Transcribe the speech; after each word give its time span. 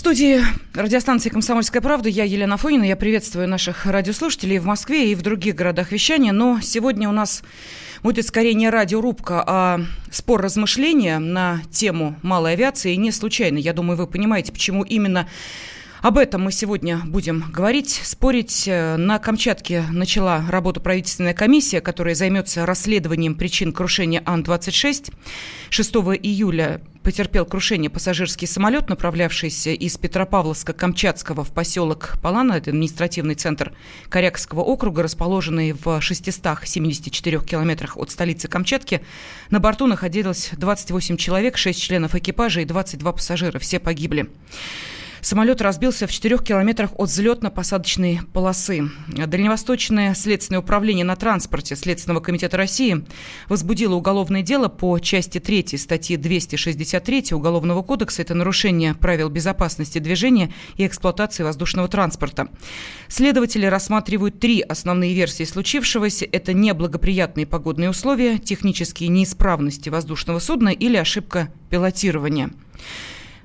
Студии 0.00 0.40
радиостанции 0.72 1.28
«Комсомольская 1.28 1.82
правда» 1.82 2.08
я 2.08 2.24
Елена 2.24 2.56
Фонина. 2.56 2.84
Я 2.84 2.96
приветствую 2.96 3.46
наших 3.46 3.84
радиослушателей 3.84 4.58
в 4.58 4.64
Москве 4.64 5.12
и 5.12 5.14
в 5.14 5.20
других 5.20 5.54
городах 5.54 5.92
вещания. 5.92 6.32
Но 6.32 6.58
сегодня 6.62 7.06
у 7.06 7.12
нас 7.12 7.42
будет 8.02 8.26
скорее 8.26 8.54
не 8.54 8.70
радиорубка, 8.70 9.44
а 9.46 9.80
спор 10.10 10.40
размышления 10.40 11.18
на 11.18 11.60
тему 11.70 12.16
малой 12.22 12.54
авиации. 12.54 12.94
И 12.94 12.96
не 12.96 13.12
случайно. 13.12 13.58
Я 13.58 13.74
думаю, 13.74 13.98
вы 13.98 14.06
понимаете, 14.06 14.52
почему 14.52 14.84
именно 14.84 15.28
об 16.02 16.18
этом 16.18 16.42
мы 16.42 16.52
сегодня 16.52 17.00
будем 17.04 17.50
говорить, 17.50 18.00
спорить. 18.04 18.66
На 18.66 19.18
Камчатке 19.18 19.84
начала 19.90 20.44
работу 20.48 20.80
правительственная 20.80 21.34
комиссия, 21.34 21.80
которая 21.80 22.14
займется 22.14 22.64
расследованием 22.66 23.34
причин 23.34 23.72
крушения 23.72 24.22
Ан-26. 24.24 25.12
6 25.70 25.94
июля 26.22 26.80
потерпел 27.02 27.46
крушение 27.46 27.90
пассажирский 27.90 28.46
самолет, 28.46 28.88
направлявшийся 28.88 29.70
из 29.70 29.96
Петропавловска-Камчатского 29.98 31.44
в 31.44 31.52
поселок 31.52 32.14
Палана, 32.22 32.54
это 32.54 32.70
административный 32.70 33.34
центр 33.34 33.72
Корякского 34.08 34.60
округа, 34.60 35.02
расположенный 35.02 35.72
в 35.72 36.00
674 36.00 37.40
километрах 37.40 37.96
от 37.96 38.10
столицы 38.10 38.48
Камчатки. 38.48 39.00
На 39.50 39.60
борту 39.60 39.86
находилось 39.86 40.50
28 40.52 41.16
человек, 41.16 41.56
6 41.56 41.80
членов 41.80 42.14
экипажа 42.14 42.60
и 42.60 42.64
22 42.64 43.12
пассажира. 43.12 43.58
Все 43.58 43.78
погибли. 43.78 44.28
Самолет 45.22 45.60
разбился 45.60 46.06
в 46.06 46.12
4 46.12 46.38
километрах 46.38 46.90
от 46.96 47.08
взлетно-посадочной 47.10 48.20
полосы. 48.32 48.90
Дальневосточное 49.08 50.14
следственное 50.14 50.60
управление 50.60 51.04
на 51.04 51.14
транспорте 51.14 51.76
Следственного 51.76 52.20
комитета 52.20 52.56
России 52.56 53.04
возбудило 53.48 53.94
уголовное 53.94 54.42
дело 54.42 54.68
по 54.68 54.98
части 54.98 55.38
3 55.38 55.76
статьи 55.76 56.16
263 56.16 57.24
Уголовного 57.32 57.82
кодекса. 57.82 58.22
Это 58.22 58.34
нарушение 58.34 58.94
правил 58.94 59.28
безопасности 59.28 59.98
движения 59.98 60.52
и 60.76 60.86
эксплуатации 60.86 61.42
воздушного 61.42 61.88
транспорта. 61.88 62.48
Следователи 63.08 63.66
рассматривают 63.66 64.40
три 64.40 64.62
основные 64.62 65.14
версии 65.14 65.44
случившегося. 65.44 66.26
Это 66.30 66.54
неблагоприятные 66.54 67.46
погодные 67.46 67.90
условия, 67.90 68.38
технические 68.38 69.10
неисправности 69.10 69.90
воздушного 69.90 70.38
судна 70.38 70.70
или 70.70 70.96
ошибка 70.96 71.52
пилотирования. 71.68 72.50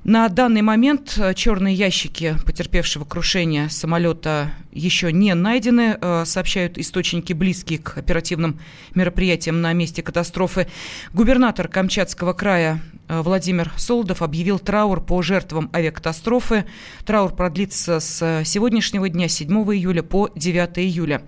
На 0.05 0.29
данный 0.29 0.61
момент 0.61 1.17
э, 1.17 1.33
черные 1.33 1.73
ящики 1.73 2.37
потерпевшего 2.45 3.05
крушения 3.05 3.69
самолета 3.69 4.51
еще 4.71 5.11
не 5.11 5.33
найдены, 5.33 5.97
э, 5.99 6.25
сообщают 6.27 6.77
источники, 6.77 7.33
близкие 7.33 7.79
к 7.79 7.97
оперативным 7.97 8.59
мероприятиям 8.93 9.61
на 9.61 9.73
месте 9.73 10.03
катастрофы. 10.03 10.67
Губернатор 11.11 11.67
Камчатского 11.67 12.33
края 12.33 12.83
э, 13.07 13.19
Владимир 13.21 13.71
Солдов 13.77 14.21
объявил 14.21 14.59
траур 14.59 15.01
по 15.01 15.23
жертвам 15.23 15.71
авиакатастрофы. 15.73 16.65
Траур 17.03 17.33
продлится 17.33 17.99
с 17.99 18.43
сегодняшнего 18.45 19.09
дня, 19.09 19.27
7 19.27 19.49
июля 19.73 20.03
по 20.03 20.29
9 20.35 20.77
июля. 20.77 21.23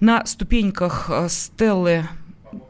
На 0.00 0.26
ступеньках 0.26 1.12
стеллы 1.28 2.08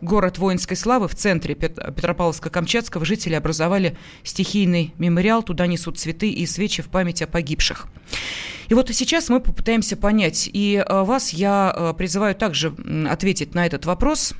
город 0.00 0.38
воинской 0.38 0.76
славы 0.76 1.08
в 1.08 1.14
центре 1.14 1.54
Петропавловска-Камчатского 1.54 3.04
жители 3.04 3.34
образовали 3.34 3.96
стихийный 4.22 4.94
мемориал. 4.98 5.42
Туда 5.42 5.66
несут 5.66 5.98
цветы 5.98 6.30
и 6.30 6.46
свечи 6.46 6.82
в 6.82 6.88
память 6.88 7.22
о 7.22 7.26
погибших. 7.26 7.86
И 8.68 8.74
вот 8.74 8.90
сейчас 8.92 9.28
мы 9.28 9.40
попытаемся 9.40 9.96
понять, 9.96 10.50
и 10.52 10.84
э, 10.84 11.02
вас 11.04 11.32
я 11.32 11.72
э, 11.74 11.94
призываю 11.96 12.34
также 12.34 12.74
ответить 13.08 13.54
на 13.54 13.64
этот 13.64 13.86
вопрос, 13.86 14.34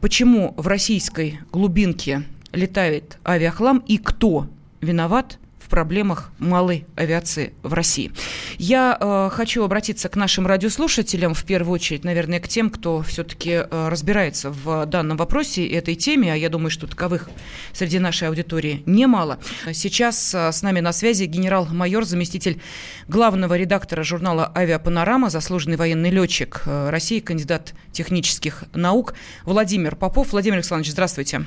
почему 0.00 0.54
в 0.56 0.66
российской 0.66 1.40
глубинке 1.52 2.24
летает 2.52 3.18
авиахлам 3.24 3.78
и 3.86 3.98
кто 3.98 4.48
виноват 4.80 5.38
проблемах 5.68 6.30
малой 6.38 6.86
авиации 6.96 7.52
в 7.62 7.74
России. 7.74 8.12
Я 8.56 8.96
э, 8.98 9.30
хочу 9.32 9.64
обратиться 9.64 10.08
к 10.08 10.16
нашим 10.16 10.46
радиослушателям, 10.46 11.34
в 11.34 11.44
первую 11.44 11.74
очередь, 11.74 12.04
наверное, 12.04 12.40
к 12.40 12.48
тем, 12.48 12.70
кто 12.70 13.02
все-таки 13.02 13.50
э, 13.50 13.88
разбирается 13.88 14.50
в 14.50 14.86
данном 14.86 15.16
вопросе, 15.16 15.66
этой 15.66 15.94
теме, 15.94 16.32
а 16.32 16.36
я 16.36 16.48
думаю, 16.48 16.70
что 16.70 16.86
таковых 16.86 17.28
среди 17.72 17.98
нашей 17.98 18.28
аудитории 18.28 18.82
немало. 18.86 19.38
Сейчас 19.72 20.34
э, 20.34 20.52
с 20.52 20.62
нами 20.62 20.80
на 20.80 20.92
связи 20.92 21.24
генерал-майор, 21.24 22.04
заместитель 22.04 22.60
главного 23.06 23.56
редактора 23.56 24.02
журнала 24.02 24.50
«Авиапанорама», 24.54 25.30
заслуженный 25.30 25.76
военный 25.76 26.10
летчик 26.10 26.62
э, 26.66 26.90
России, 26.90 27.20
кандидат 27.20 27.74
технических 27.92 28.64
наук 28.74 29.14
Владимир 29.44 29.96
Попов. 29.96 30.32
Владимир 30.32 30.56
Александрович, 30.56 30.92
здравствуйте. 30.92 31.44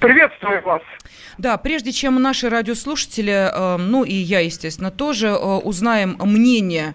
Приветствую 0.00 0.62
вас. 0.62 0.82
Да, 1.38 1.56
прежде 1.56 1.92
чем 1.92 2.20
наши 2.20 2.48
радиослушатели, 2.48 3.50
э, 3.52 3.76
ну 3.76 4.04
и 4.04 4.14
я, 4.14 4.40
естественно, 4.40 4.90
тоже 4.90 5.28
э, 5.28 5.36
узнаем 5.36 6.16
мнение 6.20 6.94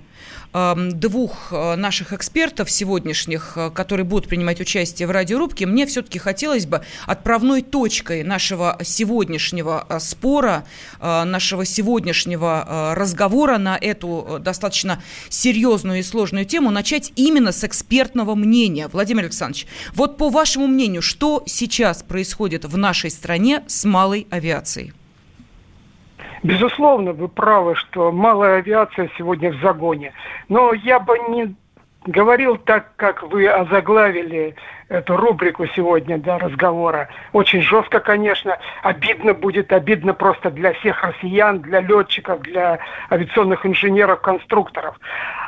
двух 0.54 1.52
э, 1.52 1.76
наших 1.76 2.12
экспертов 2.12 2.72
сегодняшних, 2.72 3.54
э, 3.56 3.70
которые 3.70 4.04
будут 4.04 4.28
принимать 4.28 4.60
участие 4.60 5.08
в 5.08 5.12
радиорубке, 5.12 5.68
мне 5.68 5.86
все-таки 5.86 6.18
хотелось 6.18 6.66
бы 6.66 6.82
отправной 7.06 7.62
точкой 7.62 8.24
нашего 8.24 8.78
сегодняшнего 8.84 9.86
э, 9.88 10.00
спора, 10.00 10.66
нашего 11.00 11.66
сегодняшнего 11.66 12.94
разговора 12.96 13.58
на 13.58 13.78
эту 13.78 14.40
достаточно 14.42 15.02
серьезную 15.30 16.00
и 16.00 16.04
сложную 16.04 16.46
тему 16.46 16.72
начать 16.72 17.12
именно 17.16 17.52
с 17.52 17.64
экспертного 17.64 18.36
мнения. 18.36 18.90
Владимир 18.92 19.24
Александрович, 19.26 19.68
вот 19.94 20.18
по 20.18 20.30
вашему 20.30 20.68
мнению, 20.68 21.02
что 21.02 21.44
сейчас 21.46 22.04
происходит 22.04 22.66
в 22.66 22.78
нашей 22.78 23.12
стране 23.12 23.64
с 23.68 23.86
малой 23.86 24.28
авиацией? 24.30 24.94
Безусловно, 26.44 27.14
вы 27.14 27.28
правы, 27.28 27.76
что 27.76 28.12
малая 28.12 28.58
авиация 28.58 29.10
сегодня 29.18 29.52
в 29.52 29.62
загоне. 29.62 30.14
Но 30.48 30.74
я 30.74 31.00
бы 31.00 31.18
не 31.30 31.56
говорил 32.06 32.58
так, 32.58 32.96
как 32.96 33.24
вы 33.24 33.48
озаглавили 33.48 34.56
эту 34.88 35.18
рубрику 35.18 35.68
сегодня 35.68 36.18
до 36.18 36.40
разговора. 36.40 37.10
Очень 37.34 37.62
жестко, 37.62 38.00
конечно. 38.00 38.58
Обидно 38.84 39.34
будет, 39.34 39.72
обидно 39.72 40.14
просто 40.14 40.50
для 40.50 40.74
всех 40.74 41.04
россиян, 41.04 41.60
для 41.60 41.82
летчиков, 41.82 42.42
для 42.42 42.80
авиационных 43.12 43.66
инженеров, 43.66 44.22
конструкторов. 44.22 45.00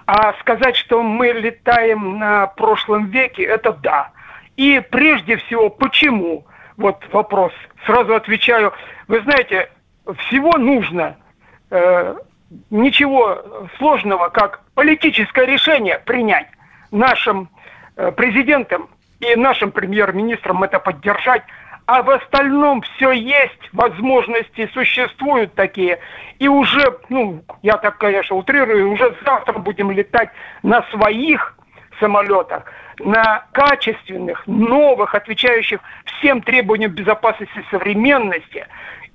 А 0.06 0.34
сказать, 0.41 0.75
что 0.75 1.02
мы 1.02 1.28
летаем 1.28 2.19
на 2.19 2.47
прошлом 2.47 3.08
веке, 3.08 3.44
это 3.44 3.72
да. 3.72 4.12
И 4.58 4.81
прежде 4.91 5.38
всего, 5.38 5.69
почему? 5.69 6.46
Вот 6.78 7.03
вопрос. 7.12 7.53
Сразу 7.85 8.13
отвечаю. 8.13 8.73
Вы 9.08 9.22
знаете, 9.22 9.69
всего 10.17 10.57
нужно 10.57 11.17
э, 11.69 12.16
ничего 12.69 13.67
сложного, 13.78 14.29
как 14.29 14.62
политическое 14.73 15.45
решение 15.45 16.00
принять 16.00 16.47
нашим 16.91 17.50
э, 17.95 18.11
президентом 18.11 18.90
и 19.19 19.35
нашим 19.35 19.72
премьер-министром 19.72 20.63
это 20.63 20.79
поддержать, 20.79 21.44
а 21.85 22.03
в 22.03 22.09
остальном 22.09 22.81
все 22.81 23.11
есть, 23.11 23.69
возможности 23.73 24.69
существуют 24.73 25.53
такие. 25.56 26.00
И 26.40 26.47
уже, 26.47 26.97
ну, 27.09 27.44
я 27.61 27.78
так, 27.78 27.97
конечно, 27.97 28.35
утрирую, 28.35 28.91
уже 28.91 29.16
завтра 29.25 29.59
будем 29.59 29.91
летать 29.91 30.29
на 30.64 30.84
своих 30.91 31.55
самолетах, 31.99 32.64
на 32.99 33.46
качественных, 33.52 34.46
новых, 34.47 35.16
отвечающих 35.16 35.79
всем 36.05 36.41
требованиям 36.41 36.91
безопасности 36.91 37.64
современности. 37.70 38.67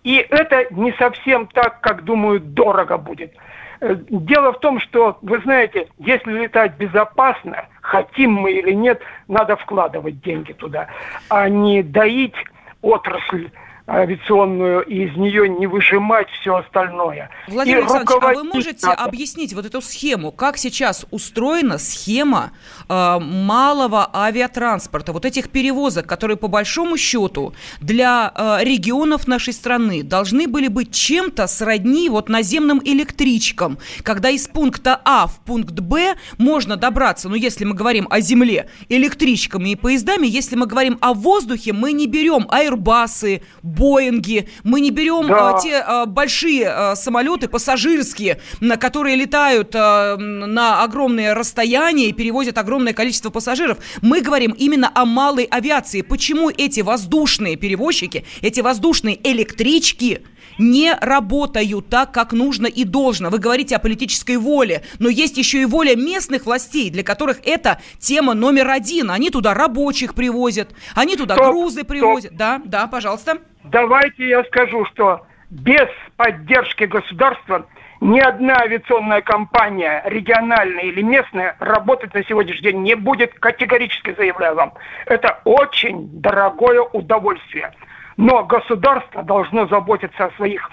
И 0.07 0.25
это 0.31 0.67
не 0.71 0.93
совсем 0.93 1.49
так, 1.49 1.81
как 1.81 2.05
думают, 2.05 2.55
дорого 2.55 2.97
будет. 2.97 3.35
Э, 3.81 3.97
дело 4.09 4.53
в 4.53 4.61
том, 4.61 4.79
что, 4.79 5.19
вы 5.21 5.41
знаете, 5.41 5.89
если 5.99 6.31
летать 6.31 6.77
безопасно, 6.77 7.67
хотим 7.81 8.35
мы 8.35 8.53
или 8.53 8.71
нет, 8.71 9.03
надо 9.27 9.57
вкладывать 9.57 10.21
деньги 10.21 10.53
туда, 10.53 10.87
а 11.29 11.49
не 11.49 11.83
доить 11.83 12.37
отрасль 12.83 13.51
авиационную 13.89 14.83
и 14.83 15.05
из 15.05 15.17
нее 15.17 15.49
не 15.49 15.67
выжимать 15.67 16.29
все 16.41 16.57
остальное. 16.57 17.31
Владимир 17.47 17.79
и 17.79 17.81
Александрович, 17.83 18.23
а 18.23 18.35
вы 18.35 18.45
можете 18.45 18.87
надо. 18.87 19.05
объяснить 19.05 19.55
вот 19.55 19.65
эту 19.65 19.81
схему, 19.81 20.33
как 20.33 20.57
сейчас 20.57 21.07
устроена 21.11 21.79
схема 21.79 22.51
э, 22.89 23.19
малого 23.21 24.11
авиатранспорта, 24.13 25.13
вот 25.13 25.25
этих 25.25 25.51
перевозок, 25.51 26.07
которые 26.07 26.37
по 26.37 26.49
большому 26.49 26.97
счету 26.97 27.55
для 27.81 28.33
э, 28.35 28.65
регионов 28.65 29.29
нашей 29.29 29.53
страны 29.53 30.03
должны 30.03 30.49
были 30.49 30.67
быть 30.67 30.93
чем-то 30.93 31.47
сродни 31.47 32.09
вот 32.09 32.29
наземным 32.29 32.81
электричкам, 32.85 33.79
когда 34.03 34.31
из 34.31 34.49
пункта 34.49 35.01
А 35.05 35.29
в 35.29 35.39
пункт 35.45 35.79
Б 35.79 36.17
можно 36.39 36.77
добраться, 36.77 37.29
ну 37.29 37.37
если 37.37 37.65
мы 37.65 37.75
говорим 37.75 38.09
о 38.11 38.21
земле, 38.21 38.69
электричками 38.89 39.71
и 39.71 39.77
поездами, 39.77 40.27
если 40.27 40.57
мы 40.57 40.67
говорим 40.67 40.99
о 41.01 41.15
воздухе, 41.15 41.73
мы 41.73 41.93
не 41.93 42.09
берем 42.09 42.47
аэрбасы, 42.51 43.43
Боинги, 43.77 44.49
мы 44.65 44.81
не 44.81 44.91
берем 44.91 45.29
да. 45.29 45.57
а, 45.57 45.61
те 45.61 45.77
а, 45.79 46.07
большие 46.07 46.69
а, 46.69 46.97
самолеты 46.97 47.49
пассажирские, 47.49 48.41
на 48.61 48.77
которые 48.77 49.17
летают 49.17 49.75
на 49.75 50.83
огромные 50.83 51.33
расстояния 51.33 52.09
и 52.09 52.13
перевозят 52.13 52.59
огромное 52.59 52.93
количество 52.93 53.31
пассажиров. 53.31 53.79
Мы 54.03 54.21
говорим 54.21 54.53
именно 54.53 54.91
о 54.95 55.05
малой 55.05 55.45
авиации. 55.45 56.03
Почему 56.03 56.51
эти 56.51 56.81
воздушные 56.81 57.57
перевозчики, 57.57 58.25
эти 58.41 58.61
воздушные 58.61 59.19
электрички 59.23 60.23
не 60.59 60.95
работают 61.01 61.89
так, 61.89 62.13
как 62.13 62.33
нужно 62.33 62.67
и 62.67 62.85
должно. 62.85 63.31
Вы 63.31 63.39
говорите 63.39 63.77
о 63.77 63.79
политической 63.79 64.37
воле, 64.37 64.83
но 64.99 65.09
есть 65.09 65.37
еще 65.37 65.63
и 65.63 65.65
воля 65.65 65.97
местных 65.97 66.47
властей, 66.47 66.91
для 66.91 67.03
которых 67.03 67.39
это 67.45 67.81
тема 67.99 68.35
номер 68.35 68.69
один. 68.69 69.11
Они 69.11 69.31
туда 69.31 69.55
рабочих 69.55 70.15
привозят, 70.15 70.71
они 70.95 71.17
туда 71.17 71.35
стоп, 71.35 71.49
грузы 71.49 71.85
привозят. 71.85 72.33
Стоп. 72.33 72.39
Да, 72.39 72.61
да, 72.65 72.87
пожалуйста. 72.87 73.39
Давайте 73.65 74.29
я 74.29 74.45
скажу, 74.45 74.85
что 74.87 75.27
без 75.51 75.89
поддержки 76.17 76.85
государства 76.85 77.67
ни 78.01 78.21
одна 78.21 78.59
авиационная 78.59 79.23
компания, 79.23 80.03
региональная 80.05 80.85
или 80.85 81.03
местная, 81.03 81.57
работать 81.61 82.13
на 82.15 82.25
сегодняшний 82.25 82.73
день 82.73 82.83
не 82.83 82.95
будет, 82.95 83.35
категорически 83.35 84.15
заявляю 84.17 84.55
вам. 84.55 84.75
Это 85.07 85.41
очень 85.45 86.09
дорогое 86.21 86.83
удовольствие. 86.83 87.73
Но 88.17 88.45
государство 88.45 89.23
должно 89.23 89.67
заботиться 89.67 90.27
о 90.27 90.31
своих 90.33 90.71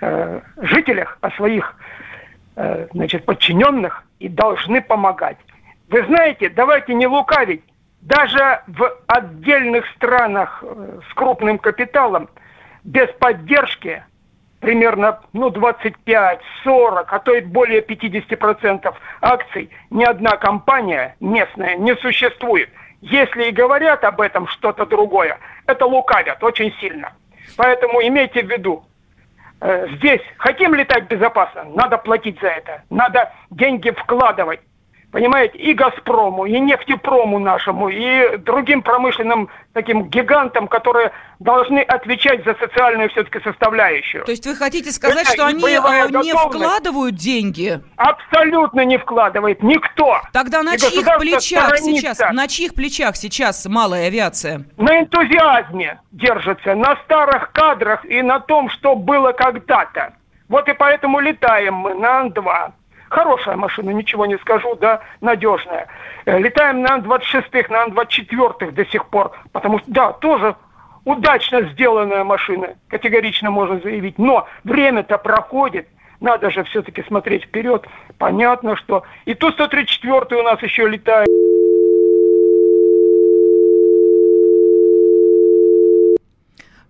э, 0.00 0.40
жителях, 0.62 1.18
о 1.20 1.30
своих 1.32 1.76
э, 2.56 2.88
значит, 2.92 3.24
подчиненных 3.24 4.04
и 4.18 4.28
должны 4.28 4.80
помогать. 4.80 5.38
Вы 5.88 6.04
знаете, 6.06 6.48
давайте 6.48 6.94
не 6.94 7.06
лукавить, 7.06 7.62
даже 8.00 8.62
в 8.66 8.96
отдельных 9.06 9.84
странах 9.96 10.62
э, 10.62 11.00
с 11.10 11.14
крупным 11.14 11.58
капиталом 11.58 12.28
без 12.84 13.08
поддержки 13.18 14.02
примерно 14.60 15.20
ну, 15.32 15.50
25, 15.50 16.40
40, 16.64 17.12
а 17.12 17.18
то 17.18 17.34
и 17.34 17.40
более 17.40 17.82
50% 17.82 18.94
акций 19.20 19.70
ни 19.90 20.04
одна 20.04 20.36
компания 20.36 21.16
местная 21.20 21.76
не 21.76 21.94
существует. 21.96 22.70
Если 23.00 23.48
и 23.48 23.52
говорят 23.52 24.04
об 24.04 24.20
этом 24.20 24.48
что-то 24.48 24.86
другое, 24.86 25.38
это 25.66 25.86
лукавят 25.86 26.42
очень 26.42 26.72
сильно. 26.80 27.12
Поэтому 27.56 28.00
имейте 28.02 28.42
в 28.42 28.50
виду, 28.50 28.84
э, 29.60 29.88
здесь 29.96 30.20
хотим 30.38 30.74
летать 30.74 31.08
безопасно, 31.08 31.64
надо 31.64 31.98
платить 31.98 32.40
за 32.40 32.48
это, 32.48 32.82
надо 32.90 33.32
деньги 33.50 33.90
вкладывать 33.90 34.60
понимаете, 35.16 35.56
и 35.56 35.72
«Газпрому», 35.72 36.44
и 36.44 36.60
нефтепрому 36.60 37.38
нашему, 37.38 37.88
и 37.88 38.36
другим 38.36 38.82
промышленным 38.82 39.48
таким 39.72 40.10
гигантам, 40.10 40.68
которые 40.68 41.10
должны 41.38 41.78
отвечать 41.78 42.44
за 42.44 42.54
социальную 42.56 43.08
все-таки 43.08 43.40
составляющую. 43.40 44.26
То 44.26 44.32
есть 44.32 44.46
вы 44.46 44.54
хотите 44.54 44.92
сказать, 44.92 45.22
Это 45.22 45.32
что 45.32 45.46
они 45.46 45.64
э, 45.64 46.08
не 46.22 46.34
вкладывают 46.34 47.14
деньги? 47.14 47.80
Абсолютно 47.96 48.84
не 48.84 48.98
вкладывает 48.98 49.62
никто. 49.62 50.20
Тогда 50.34 50.62
на 50.62 50.74
и 50.74 50.78
чьих 50.78 51.06
плечах 51.18 51.78
сейчас, 51.78 52.20
на 52.32 52.46
чьих 52.46 52.74
плечах 52.74 53.16
сейчас 53.16 53.64
малая 53.64 54.08
авиация? 54.08 54.66
На 54.76 55.00
энтузиазме 55.00 55.98
держится, 56.12 56.74
на 56.74 56.94
старых 57.04 57.52
кадрах 57.52 58.04
и 58.04 58.20
на 58.20 58.38
том, 58.40 58.68
что 58.68 58.94
было 58.94 59.32
когда-то. 59.32 60.12
Вот 60.50 60.68
и 60.68 60.74
поэтому 60.74 61.20
летаем 61.20 61.74
мы 61.74 61.94
на 61.94 62.20
Ан-2. 62.20 62.72
Хорошая 63.08 63.56
машина, 63.56 63.90
ничего 63.90 64.26
не 64.26 64.36
скажу, 64.38 64.74
да, 64.76 65.00
надежная. 65.20 65.86
Э, 66.24 66.38
летаем 66.38 66.82
на 66.82 66.94
Ан-26, 66.94 67.70
на 67.70 67.82
Ан-24 67.84 68.72
до 68.72 68.86
сих 68.86 69.06
пор, 69.06 69.32
потому 69.52 69.78
что, 69.78 69.90
да, 69.90 70.12
тоже 70.12 70.56
удачно 71.04 71.62
сделанная 71.72 72.24
машина, 72.24 72.74
категорично 72.88 73.50
можно 73.50 73.78
заявить. 73.78 74.18
Но 74.18 74.48
время-то 74.64 75.18
проходит, 75.18 75.88
надо 76.20 76.50
же 76.50 76.64
все-таки 76.64 77.02
смотреть 77.04 77.44
вперед. 77.44 77.86
Понятно, 78.18 78.76
что 78.76 79.04
и 79.24 79.34
Ту-134 79.34 80.34
у 80.34 80.42
нас 80.42 80.60
еще 80.62 80.88
летает. 80.88 81.28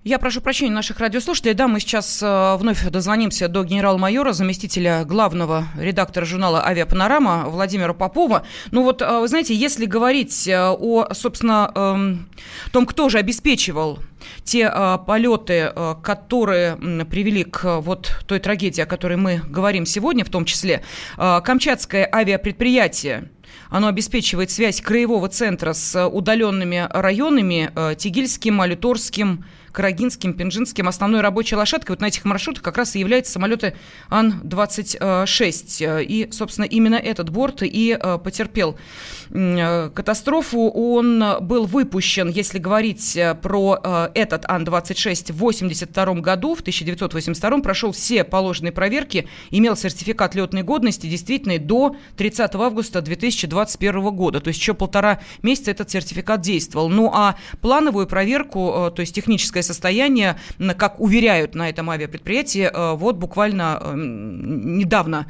Я 0.07 0.21
прошу 0.21 0.41
прощения 0.41 0.73
наших 0.73 1.01
радиослушателей. 1.01 1.55
Да, 1.55 1.67
мы 1.67 1.81
сейчас 1.81 2.23
э, 2.23 2.57
вновь 2.59 2.89
дозвонимся 2.91 3.49
до 3.49 3.65
генерал-майора, 3.65 4.33
заместителя 4.33 5.03
главного 5.05 5.65
редактора 5.77 6.25
журнала 6.25 6.65
«Авиапанорама» 6.65 7.47
Владимира 7.49 7.93
Попова. 7.93 8.45
Ну 8.71 8.85
вот, 8.85 9.03
э, 9.03 9.19
вы 9.19 9.27
знаете, 9.27 9.53
если 9.53 9.85
говорить 9.85 10.47
э, 10.47 10.57
о, 10.71 11.13
собственно, 11.13 11.73
э, 11.75 12.71
том, 12.71 12.87
кто 12.87 13.09
же 13.09 13.19
обеспечивал 13.19 13.99
те 14.45 14.71
э, 14.73 14.99
полеты, 15.05 15.73
э, 15.75 15.95
которые 16.05 16.77
привели 17.11 17.43
к 17.43 17.81
вот 17.81 18.21
той 18.27 18.39
трагедии, 18.39 18.83
о 18.83 18.87
которой 18.87 19.17
мы 19.17 19.43
говорим 19.49 19.87
сегодня, 19.87 20.25
в 20.25 20.31
том 20.31 20.45
числе, 20.45 20.83
э, 21.17 21.41
Камчатское 21.45 22.09
авиапредприятие, 22.13 23.31
оно 23.71 23.89
обеспечивает 23.89 24.53
связь 24.53 24.81
краевого 24.81 25.29
центра 25.29 25.73
с 25.73 26.07
удаленными 26.07 26.87
районами 26.91 27.71
Тигильским, 27.97 28.61
Алюторским, 28.61 29.45
Карагинским, 29.77 30.33
Пенжинским. 30.33 30.89
Основной 30.89 31.21
рабочей 31.21 31.55
лошадкой 31.55 31.97
вот 31.97 32.01
на 32.01 32.07
этих 32.07 32.25
маршрутах 32.25 32.63
как 32.63 32.79
раз 32.79 32.97
и 32.97 32.99
являются 32.99 33.33
самолеты 33.33 33.75
Ан-26. 34.09 36.03
И, 36.03 36.29
собственно, 36.33 36.65
именно 36.65 36.95
этот 36.95 37.29
борт 37.29 37.63
и 37.63 37.95
э, 38.01 38.19
потерпел 38.19 38.79
э, 39.26 39.26
катастрофу. 39.31 40.69
Он 40.71 41.23
был 41.41 41.67
выпущен, 41.67 42.29
если 42.29 42.59
говорить 42.59 43.17
э, 43.17 43.35
про 43.35 44.11
этот 44.15 44.45
Ан-26 44.49 45.33
в 45.33 45.47
1982 45.47 46.15
году, 46.15 46.55
в 46.55 46.61
1982 46.61 47.61
прошел 47.61 47.93
все 47.93 48.25
положенные 48.25 48.73
проверки, 48.73 49.29
имел 49.51 49.77
сертификат 49.77 50.35
летной 50.35 50.63
годности, 50.63 51.07
действительно, 51.07 51.59
до 51.59 51.97
30 52.17 52.55
августа 52.55 53.01
2021 53.01 54.11
года. 54.15 54.41
То 54.41 54.49
есть 54.49 54.61
еще 54.61 54.75
полтора 54.75 55.21
месяца 55.43 55.71
этот 55.71 55.91
сертификат 55.91 56.41
действовал. 56.41 56.89
Ну 56.89 57.11
а 57.13 57.37
плановую 57.61 58.07
проверку, 58.07 58.93
то 58.95 59.01
есть 59.01 59.15
техническое 59.15 59.63
состояние, 59.63 60.39
как 60.77 61.01
уверяют 61.01 61.55
на 61.55 61.69
этом 61.69 61.91
авиапредприятии, 61.91 62.71
э, 62.73 62.95
вот 62.95 63.17
буквально 63.17 63.79
э, 63.81 63.95
недавно 63.97 65.27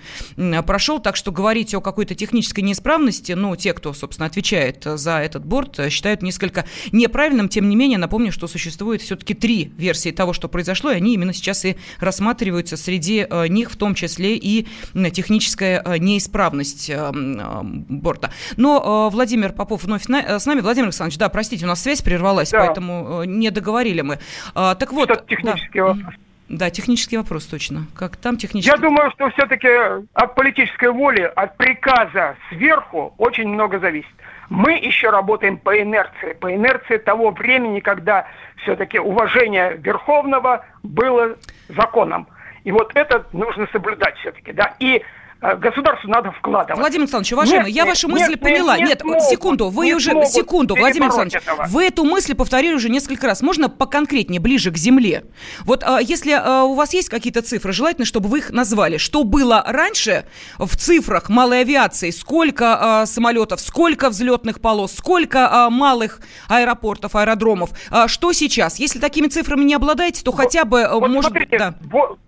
прошел. 0.66 1.00
Так 1.00 1.16
что 1.16 1.32
говорить 1.32 1.74
о 1.74 1.80
какой-то 1.80 2.14
технической 2.14 2.62
неисправности, 2.62 3.32
ну, 3.32 3.56
те, 3.56 3.72
кто, 3.72 3.85
собственно, 3.92 4.26
отвечает 4.26 4.84
за 4.84 5.18
этот 5.18 5.44
борт, 5.44 5.80
считают 5.90 6.22
несколько 6.22 6.64
неправильным. 6.92 7.48
Тем 7.48 7.68
не 7.68 7.76
менее, 7.76 7.98
напомню, 7.98 8.32
что 8.32 8.46
существует 8.46 9.02
все-таки 9.02 9.34
три 9.34 9.72
версии 9.76 10.10
того, 10.10 10.32
что 10.32 10.48
произошло, 10.48 10.90
и 10.90 10.96
они 10.96 11.14
именно 11.14 11.32
сейчас 11.32 11.64
и 11.64 11.76
рассматриваются. 11.98 12.76
Среди 12.76 13.26
э, 13.28 13.46
них 13.48 13.70
в 13.70 13.76
том 13.76 13.94
числе 13.94 14.36
и 14.36 14.66
техническая 15.12 15.84
неисправность 15.98 16.90
борта. 16.90 18.30
Но 18.56 19.10
Владимир 19.10 19.52
Попов 19.52 19.84
вновь 19.84 20.04
с 20.04 20.08
нами. 20.08 20.60
Владимир 20.60 20.86
Александрович, 20.86 21.18
да, 21.18 21.28
простите, 21.28 21.64
у 21.64 21.68
нас 21.68 21.82
связь 21.82 22.02
прервалась, 22.02 22.50
да. 22.50 22.58
поэтому 22.58 23.24
не 23.24 23.50
договорили 23.50 24.02
мы. 24.02 24.18
А, 24.54 24.74
так 24.74 24.92
вот... 24.92 25.26
Технический 25.28 25.78
да. 25.78 25.84
вопрос. 25.84 26.14
Да, 26.48 26.70
технический 26.70 27.16
вопрос 27.16 27.46
точно. 27.46 27.86
Как 27.96 28.16
там 28.16 28.36
технический? 28.36 28.70
Я 28.70 28.76
думаю, 28.76 29.10
что 29.12 29.30
все-таки 29.30 29.68
от 30.14 30.34
политической 30.34 30.90
воли, 30.90 31.22
от 31.22 31.56
приказа 31.56 32.36
сверху 32.48 33.14
очень 33.18 33.48
много 33.48 33.78
зависит. 33.80 34.10
Мы 34.48 34.74
еще 34.74 35.10
работаем 35.10 35.58
по 35.58 35.80
инерции, 35.80 36.34
по 36.34 36.54
инерции 36.54 36.98
того 36.98 37.30
времени, 37.30 37.80
когда 37.80 38.28
все-таки 38.62 38.98
уважение 38.98 39.76
Верховного 39.78 40.64
было 40.84 41.36
законом. 41.68 42.28
И 42.62 42.70
вот 42.70 42.92
это 42.94 43.26
нужно 43.32 43.66
соблюдать 43.72 44.16
все-таки, 44.18 44.52
да. 44.52 44.74
И 44.78 45.02
Э, 45.02 45.02
государству 45.40 46.08
надо 46.08 46.32
вкладывать. 46.32 46.78
Владимир 46.78 47.02
Александрович, 47.02 47.32
уважаемый, 47.32 47.66
нет, 47.66 47.76
я 47.76 47.84
вашу 47.84 48.08
мысль 48.08 48.30
нет, 48.30 48.40
поняла. 48.40 48.78
Нет, 48.78 48.88
нет, 48.88 49.04
нет 49.04 49.22
секунду, 49.22 49.68
вы 49.68 49.92
уже, 49.92 50.12
секунду, 50.26 50.74
Владимир 50.74 51.06
Александрович, 51.06 51.42
этого. 51.42 51.66
вы 51.68 51.84
эту 51.84 52.04
мысль 52.04 52.34
повторили 52.34 52.74
уже 52.74 52.88
несколько 52.88 53.26
раз. 53.26 53.42
Можно 53.42 53.68
поконкретнее, 53.68 54.40
ближе 54.40 54.70
к 54.70 54.76
земле? 54.76 55.24
Вот 55.64 55.84
а, 55.84 55.98
если 56.00 56.32
а, 56.32 56.64
у 56.64 56.74
вас 56.74 56.94
есть 56.94 57.08
какие-то 57.08 57.42
цифры, 57.42 57.72
желательно, 57.72 58.06
чтобы 58.06 58.28
вы 58.28 58.38
их 58.38 58.50
назвали. 58.50 58.96
Что 58.96 59.24
было 59.24 59.62
раньше 59.66 60.26
в 60.58 60.74
цифрах 60.76 61.28
малой 61.28 61.60
авиации? 61.60 62.10
Сколько 62.10 63.00
а, 63.02 63.06
самолетов, 63.06 63.60
сколько 63.60 64.08
взлетных 64.08 64.60
полос, 64.60 64.94
сколько 64.94 65.48
а, 65.50 65.70
малых 65.70 66.20
аэропортов, 66.48 67.14
аэродромов? 67.14 67.70
А, 67.90 68.08
что 68.08 68.32
сейчас? 68.32 68.78
Если 68.78 68.98
такими 68.98 69.26
цифрами 69.28 69.64
не 69.64 69.74
обладаете, 69.74 70.24
то 70.24 70.32
хотя 70.32 70.64
бы, 70.64 70.88
вот 70.90 71.08
может... 71.08 71.30
Смотрите, 71.30 71.58
да. 71.58 71.74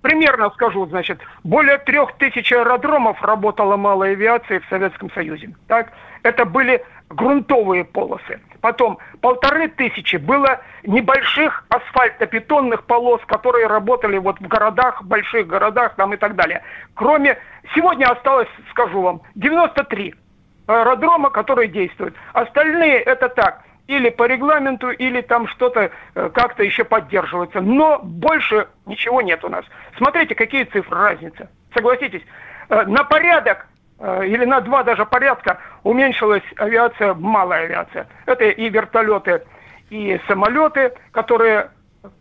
примерно 0.03 0.51
скажу, 0.51 0.87
значит, 0.87 1.19
более 1.43 1.79
трех 1.79 2.17
тысяч 2.19 2.53
аэродромов 2.53 2.98
аэродромов 2.99 3.23
работала 3.23 3.77
малая 3.77 4.13
авиация 4.13 4.61
в 4.61 4.67
Советском 4.69 5.11
Союзе. 5.13 5.55
Так? 5.67 5.93
Это 6.23 6.45
были 6.45 6.85
грунтовые 7.09 7.85
полосы. 7.85 8.41
Потом 8.61 8.99
полторы 9.21 9.69
тысячи 9.69 10.17
было 10.17 10.61
небольших 10.83 11.65
асфальтобетонных 11.69 12.85
полос, 12.85 13.21
которые 13.27 13.67
работали 13.67 14.19
вот 14.19 14.39
в 14.41 14.49
городах, 14.49 15.03
больших 15.05 15.47
городах 15.47 15.95
там 15.95 16.13
и 16.13 16.17
так 16.17 16.35
далее. 16.35 16.63
Кроме, 16.95 17.39
сегодня 17.75 18.07
осталось, 18.07 18.49
скажу 18.71 19.01
вам, 19.01 19.23
93 19.37 20.15
аэродрома, 20.67 21.31
которые 21.31 21.69
действуют. 21.69 22.15
Остальные 22.35 22.99
это 22.99 23.29
так, 23.29 23.63
или 23.87 24.11
по 24.11 24.25
регламенту, 24.25 24.91
или 24.91 25.23
там 25.23 25.47
что-то 25.49 25.91
э, 26.15 26.31
как-то 26.35 26.63
еще 26.63 26.85
поддерживается. 26.85 27.61
Но 27.63 28.01
больше 28.03 28.69
ничего 28.85 29.23
нет 29.23 29.43
у 29.45 29.49
нас. 29.49 29.65
Смотрите, 29.97 30.35
какие 30.35 30.65
цифры, 30.65 30.99
разница. 30.99 31.49
Согласитесь, 31.75 32.23
на 32.69 33.05
порядок 33.05 33.67
э, 33.99 34.27
или 34.27 34.45
на 34.45 34.61
два 34.61 34.83
даже 34.83 35.07
порядка 35.07 35.59
уменьшилась 35.83 36.43
авиация, 36.57 37.15
малая 37.15 37.65
авиация. 37.65 38.07
Это 38.27 38.45
и 38.45 38.69
вертолеты, 38.69 39.43
и 39.91 40.21
самолеты, 40.27 40.93
которые 41.13 41.71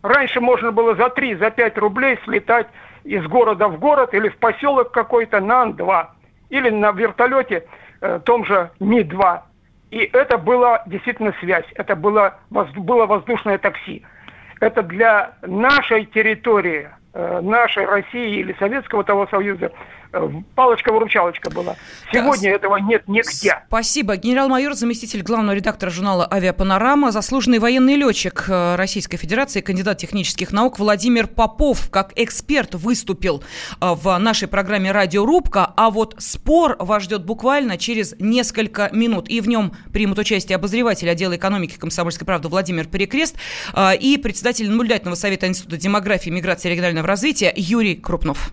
раньше 0.02 0.40
можно 0.40 0.72
было 0.72 0.94
за 0.94 1.10
3, 1.10 1.36
за 1.36 1.50
5 1.50 1.78
рублей 1.78 2.18
слетать 2.24 2.66
из 3.04 3.24
города 3.26 3.68
в 3.68 3.78
город 3.78 4.14
или 4.14 4.28
в 4.28 4.36
поселок 4.38 4.90
какой-то 4.92 5.40
на 5.40 5.62
Ан-2. 5.62 6.06
Или 6.50 6.70
на 6.70 6.92
вертолете 6.92 7.64
э, 8.00 8.20
том 8.24 8.44
же 8.44 8.70
Ми-2. 8.80 9.40
И 9.90 9.98
это 10.12 10.38
была 10.38 10.82
действительно 10.86 11.34
связь, 11.40 11.64
это 11.74 11.96
было, 11.96 12.38
было 12.50 13.06
воздушное 13.06 13.58
такси. 13.58 14.04
Это 14.60 14.82
для 14.82 15.32
нашей 15.42 16.04
территории, 16.04 16.90
нашей 17.14 17.86
России 17.86 18.40
или 18.40 18.54
Советского 18.58 19.02
того 19.02 19.26
Союза 19.28 19.70
Э, 19.70 19.97
палочка-выручалочка 20.54 21.50
была. 21.50 21.76
Сегодня 22.12 22.50
да. 22.50 22.56
этого 22.56 22.76
нет 22.76 23.06
нигде. 23.08 23.62
Спасибо. 23.68 24.16
Генерал-майор, 24.16 24.74
заместитель 24.74 25.22
главного 25.22 25.56
редактора 25.56 25.90
журнала 25.90 26.26
«Авиапанорама», 26.30 27.10
заслуженный 27.12 27.58
военный 27.58 27.96
летчик 27.96 28.46
э, 28.48 28.76
Российской 28.76 29.16
Федерации, 29.16 29.60
кандидат 29.60 29.98
технических 29.98 30.52
наук 30.52 30.78
Владимир 30.78 31.26
Попов 31.26 31.90
как 31.90 32.12
эксперт 32.16 32.74
выступил 32.74 33.42
э, 33.80 33.94
в 33.94 34.18
нашей 34.18 34.48
программе 34.48 34.92
«Радиорубка», 34.92 35.72
а 35.76 35.90
вот 35.90 36.14
спор 36.18 36.76
вас 36.78 37.04
ждет 37.04 37.24
буквально 37.24 37.78
через 37.78 38.14
несколько 38.18 38.90
минут. 38.92 39.28
И 39.28 39.40
в 39.40 39.48
нем 39.48 39.72
примут 39.92 40.18
участие 40.18 40.56
обозреватель 40.56 41.08
отдела 41.10 41.36
экономики 41.36 41.78
«Комсомольской 41.78 42.26
правды» 42.26 42.48
Владимир 42.48 42.86
Перекрест 42.86 43.36
и 43.76 44.18
председатель 44.22 44.70
наблюдательного 44.70 45.14
совета 45.14 45.46
Института 45.46 45.76
демографии, 45.76 46.30
миграции 46.30 46.68
и 46.68 46.72
регионального 46.72 47.06
развития 47.06 47.52
Юрий 47.56 47.96
Крупнов. 47.96 48.52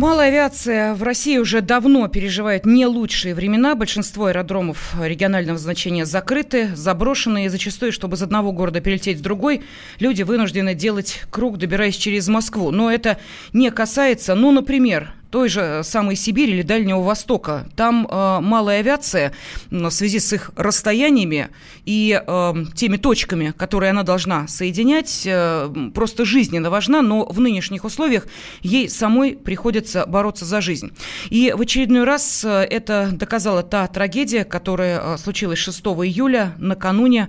Малая 0.00 0.28
авиация 0.28 0.94
в 0.94 1.02
России 1.02 1.36
уже 1.36 1.60
давно 1.60 2.08
переживает 2.08 2.64
не 2.64 2.86
лучшие 2.86 3.34
времена. 3.34 3.74
Большинство 3.74 4.24
аэродромов 4.28 4.94
регионального 4.98 5.58
значения 5.58 6.06
закрыты, 6.06 6.74
заброшены. 6.74 7.44
И 7.44 7.48
зачастую, 7.48 7.92
чтобы 7.92 8.16
из 8.16 8.22
одного 8.22 8.50
города 8.52 8.80
перелететь 8.80 9.18
в 9.18 9.20
другой, 9.20 9.60
люди 9.98 10.22
вынуждены 10.22 10.74
делать 10.74 11.20
круг, 11.28 11.58
добираясь 11.58 11.98
через 11.98 12.28
Москву. 12.28 12.70
Но 12.70 12.90
это 12.90 13.18
не 13.52 13.70
касается, 13.70 14.34
ну, 14.34 14.52
например, 14.52 15.12
той 15.30 15.48
же 15.48 15.82
самой 15.84 16.16
Сибири 16.16 16.52
или 16.52 16.62
Дальнего 16.62 17.00
Востока. 17.00 17.66
Там 17.76 18.06
э, 18.10 18.40
малая 18.40 18.80
авиация 18.80 19.32
в 19.70 19.90
связи 19.90 20.18
с 20.18 20.32
их 20.32 20.50
расстояниями 20.56 21.48
и 21.84 22.20
э, 22.20 22.54
теми 22.74 22.96
точками, 22.96 23.54
которые 23.56 23.90
она 23.90 24.02
должна 24.02 24.48
соединять, 24.48 25.22
э, 25.26 25.72
просто 25.94 26.24
жизненно 26.24 26.70
важна, 26.70 27.02
но 27.02 27.24
в 27.26 27.40
нынешних 27.40 27.84
условиях 27.84 28.26
ей 28.62 28.88
самой 28.88 29.36
приходится 29.36 30.06
бороться 30.06 30.44
за 30.44 30.60
жизнь. 30.60 30.92
И 31.30 31.54
в 31.56 31.60
очередной 31.60 32.04
раз 32.04 32.44
э, 32.44 32.48
это 32.48 33.10
доказала 33.12 33.62
та 33.62 33.86
трагедия, 33.86 34.44
которая 34.44 35.00
э, 35.00 35.18
случилась 35.18 35.58
6 35.58 35.80
июля 35.80 36.54
накануне 36.58 37.28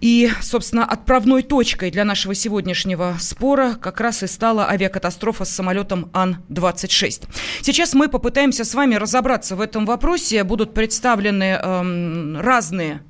и, 0.00 0.30
собственно, 0.40 0.84
отправной 0.84 1.42
точкой 1.42 1.90
для 1.90 2.04
нашего 2.04 2.34
сегодняшнего 2.34 3.16
спора 3.18 3.74
как 3.80 4.00
раз 4.00 4.22
и 4.22 4.26
стала 4.26 4.68
авиакатастрофа 4.68 5.44
с 5.44 5.50
самолетом 5.50 6.10
Ан-26. 6.12 7.28
Сейчас 7.62 7.94
мы 7.94 8.08
попытаемся 8.08 8.64
с 8.64 8.74
вами 8.74 8.94
разобраться 8.94 9.56
в 9.56 9.60
этом 9.60 9.86
вопросе. 9.86 10.44
Будут 10.44 10.74
представлены 10.74 11.58
эм, 11.62 12.40
разные 12.40 13.02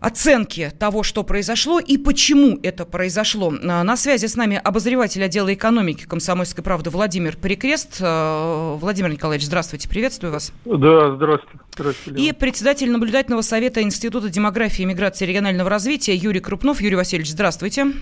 оценки 0.00 0.72
того, 0.78 1.02
что 1.02 1.22
произошло 1.24 1.80
и 1.80 1.96
почему 1.96 2.58
это 2.62 2.84
произошло. 2.84 3.52
А, 3.62 3.82
на 3.82 3.96
связи 3.96 4.26
с 4.26 4.36
нами 4.36 4.60
обозреватель 4.62 5.24
отдела 5.24 5.52
экономики 5.52 6.04
комсомольской 6.04 6.62
правды 6.62 6.90
Владимир 6.90 7.36
Перекрест. 7.36 7.98
А, 8.00 8.76
Владимир 8.76 9.10
Николаевич, 9.10 9.46
здравствуйте, 9.46 9.88
приветствую 9.88 10.32
вас. 10.32 10.52
Да, 10.64 11.14
здравствуйте. 11.16 11.58
здравствуйте 11.74 12.22
и 12.22 12.32
председатель 12.32 12.90
наблюдательного 12.90 13.42
совета 13.42 13.82
Института 13.82 14.28
демографии 14.28 14.82
и 14.82 14.86
миграции 14.86 15.24
и 15.24 15.28
регионального 15.28 15.70
развития 15.70 16.14
Юрий 16.14 16.40
Крупнов. 16.40 16.80
Юрий 16.80 16.96
Васильевич, 16.96 17.30
здравствуйте. 17.30 17.92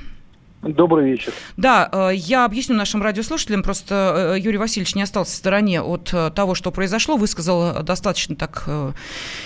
Добрый 0.68 1.10
вечер. 1.10 1.32
Да, 1.56 1.88
э, 1.92 2.10
я 2.14 2.44
объясню 2.44 2.74
нашим 2.74 3.02
радиослушателям, 3.02 3.62
просто 3.62 4.34
э, 4.34 4.40
Юрий 4.40 4.56
Васильевич 4.56 4.94
не 4.94 5.02
остался 5.02 5.32
в 5.32 5.34
стороне 5.36 5.82
от 5.82 6.10
э, 6.12 6.30
того, 6.34 6.54
что 6.54 6.70
произошло, 6.70 7.16
высказал 7.16 7.82
достаточно 7.82 8.34
так 8.34 8.66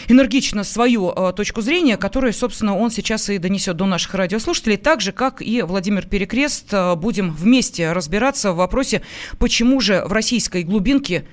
энергично 0.09 0.65
свою 0.65 1.13
точку 1.35 1.61
зрения, 1.61 1.97
которую, 1.97 2.33
собственно, 2.33 2.77
он 2.77 2.91
сейчас 2.91 3.29
и 3.31 3.39
донесет 3.39 3.77
до 3.77 3.87
наших 3.87 4.15
радиослушателей, 4.15 4.77
так 4.77 5.01
же, 5.01 5.13
как 5.13 5.43
и 5.43 5.63
Владимир 5.63 6.07
Перекрест. 6.07 6.73
Будем 6.97 7.33
вместе 7.33 7.93
разбираться 7.93 8.53
в 8.53 8.57
вопросе, 8.57 9.03
почему 9.39 9.81
же 9.81 10.05
в 10.07 10.13
российской 10.13 10.63
глубинке 10.63 11.25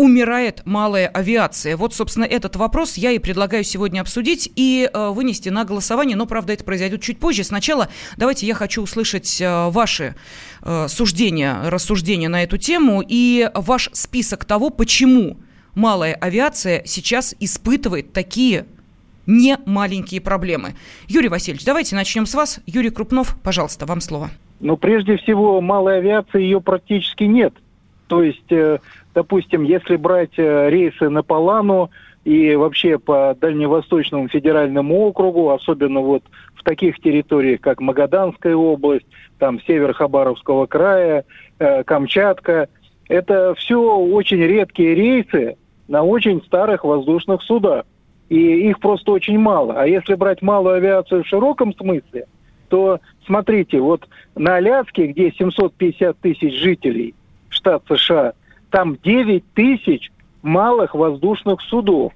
умирает 0.00 0.62
малая 0.64 1.08
авиация? 1.08 1.76
Вот, 1.76 1.92
собственно, 1.92 2.24
этот 2.24 2.56
вопрос 2.56 2.96
я 2.96 3.10
и 3.10 3.18
предлагаю 3.18 3.64
сегодня 3.64 4.00
обсудить 4.00 4.50
и 4.56 4.88
э, 4.90 5.10
вынести 5.10 5.50
на 5.50 5.66
голосование, 5.66 6.16
но, 6.16 6.24
правда, 6.24 6.54
это 6.54 6.64
произойдет 6.64 7.02
чуть 7.02 7.18
позже. 7.18 7.44
Сначала 7.44 7.90
давайте 8.16 8.46
я 8.46 8.54
хочу 8.54 8.82
услышать 8.82 9.42
э, 9.42 9.68
ваши 9.68 10.14
э, 10.62 10.88
суждения, 10.88 11.68
рассуждения 11.68 12.30
на 12.30 12.42
эту 12.42 12.56
тему 12.56 13.04
и 13.06 13.50
ваш 13.54 13.90
список 13.92 14.46
того, 14.46 14.70
почему 14.70 15.36
малая 15.74 16.14
авиация 16.14 16.82
сейчас 16.86 17.34
испытывает 17.38 18.14
такие 18.14 18.64
не 19.26 19.58
маленькие 19.66 20.22
проблемы. 20.22 20.76
Юрий 21.08 21.28
Васильевич, 21.28 21.66
давайте 21.66 21.94
начнем 21.94 22.24
с 22.24 22.34
вас. 22.34 22.60
Юрий 22.64 22.88
Крупнов, 22.88 23.36
пожалуйста, 23.42 23.84
вам 23.84 24.00
слово. 24.00 24.30
Ну, 24.60 24.78
прежде 24.78 25.18
всего, 25.18 25.60
малая 25.60 25.98
авиация, 25.98 26.40
ее 26.40 26.62
практически 26.62 27.24
нет. 27.24 27.52
То 28.10 28.22
есть 28.24 28.50
э, 28.50 28.78
допустим, 29.14 29.62
если 29.62 29.96
брать 29.96 30.38
э, 30.38 30.70
рейсы 30.70 31.08
на 31.08 31.22
Палану 31.22 31.90
и 32.24 32.54
вообще 32.54 32.98
по 32.98 33.36
Дальневосточному 33.40 34.28
федеральному 34.28 35.06
округу, 35.06 35.50
особенно 35.50 36.00
вот 36.00 36.22
в 36.54 36.62
таких 36.62 37.00
территориях, 37.00 37.60
как 37.60 37.80
Магаданская 37.80 38.54
область, 38.54 39.06
там 39.38 39.60
север 39.62 39.94
Хабаровского 39.94 40.66
края, 40.66 41.24
э, 41.58 41.82
Камчатка, 41.84 42.68
это 43.08 43.54
все 43.56 43.80
очень 43.80 44.40
редкие 44.40 44.94
рейсы 44.94 45.56
на 45.88 46.02
очень 46.02 46.42
старых 46.44 46.84
воздушных 46.84 47.42
судах. 47.42 47.84
И 48.28 48.68
их 48.70 48.78
просто 48.78 49.10
очень 49.10 49.38
мало. 49.38 49.74
А 49.74 49.86
если 49.86 50.14
брать 50.14 50.40
малую 50.40 50.76
авиацию 50.76 51.24
в 51.24 51.26
широком 51.26 51.74
смысле, 51.74 52.26
то 52.68 53.00
смотрите, 53.26 53.80
вот 53.80 54.06
на 54.36 54.56
Аляске, 54.56 55.08
где 55.08 55.32
750 55.32 56.16
тысяч 56.18 56.54
жителей, 56.54 57.16
штат 57.48 57.82
США, 57.88 58.34
там 58.70 58.96
9 59.02 59.44
тысяч 59.54 60.10
малых 60.42 60.94
воздушных 60.94 61.60
судов. 61.62 62.12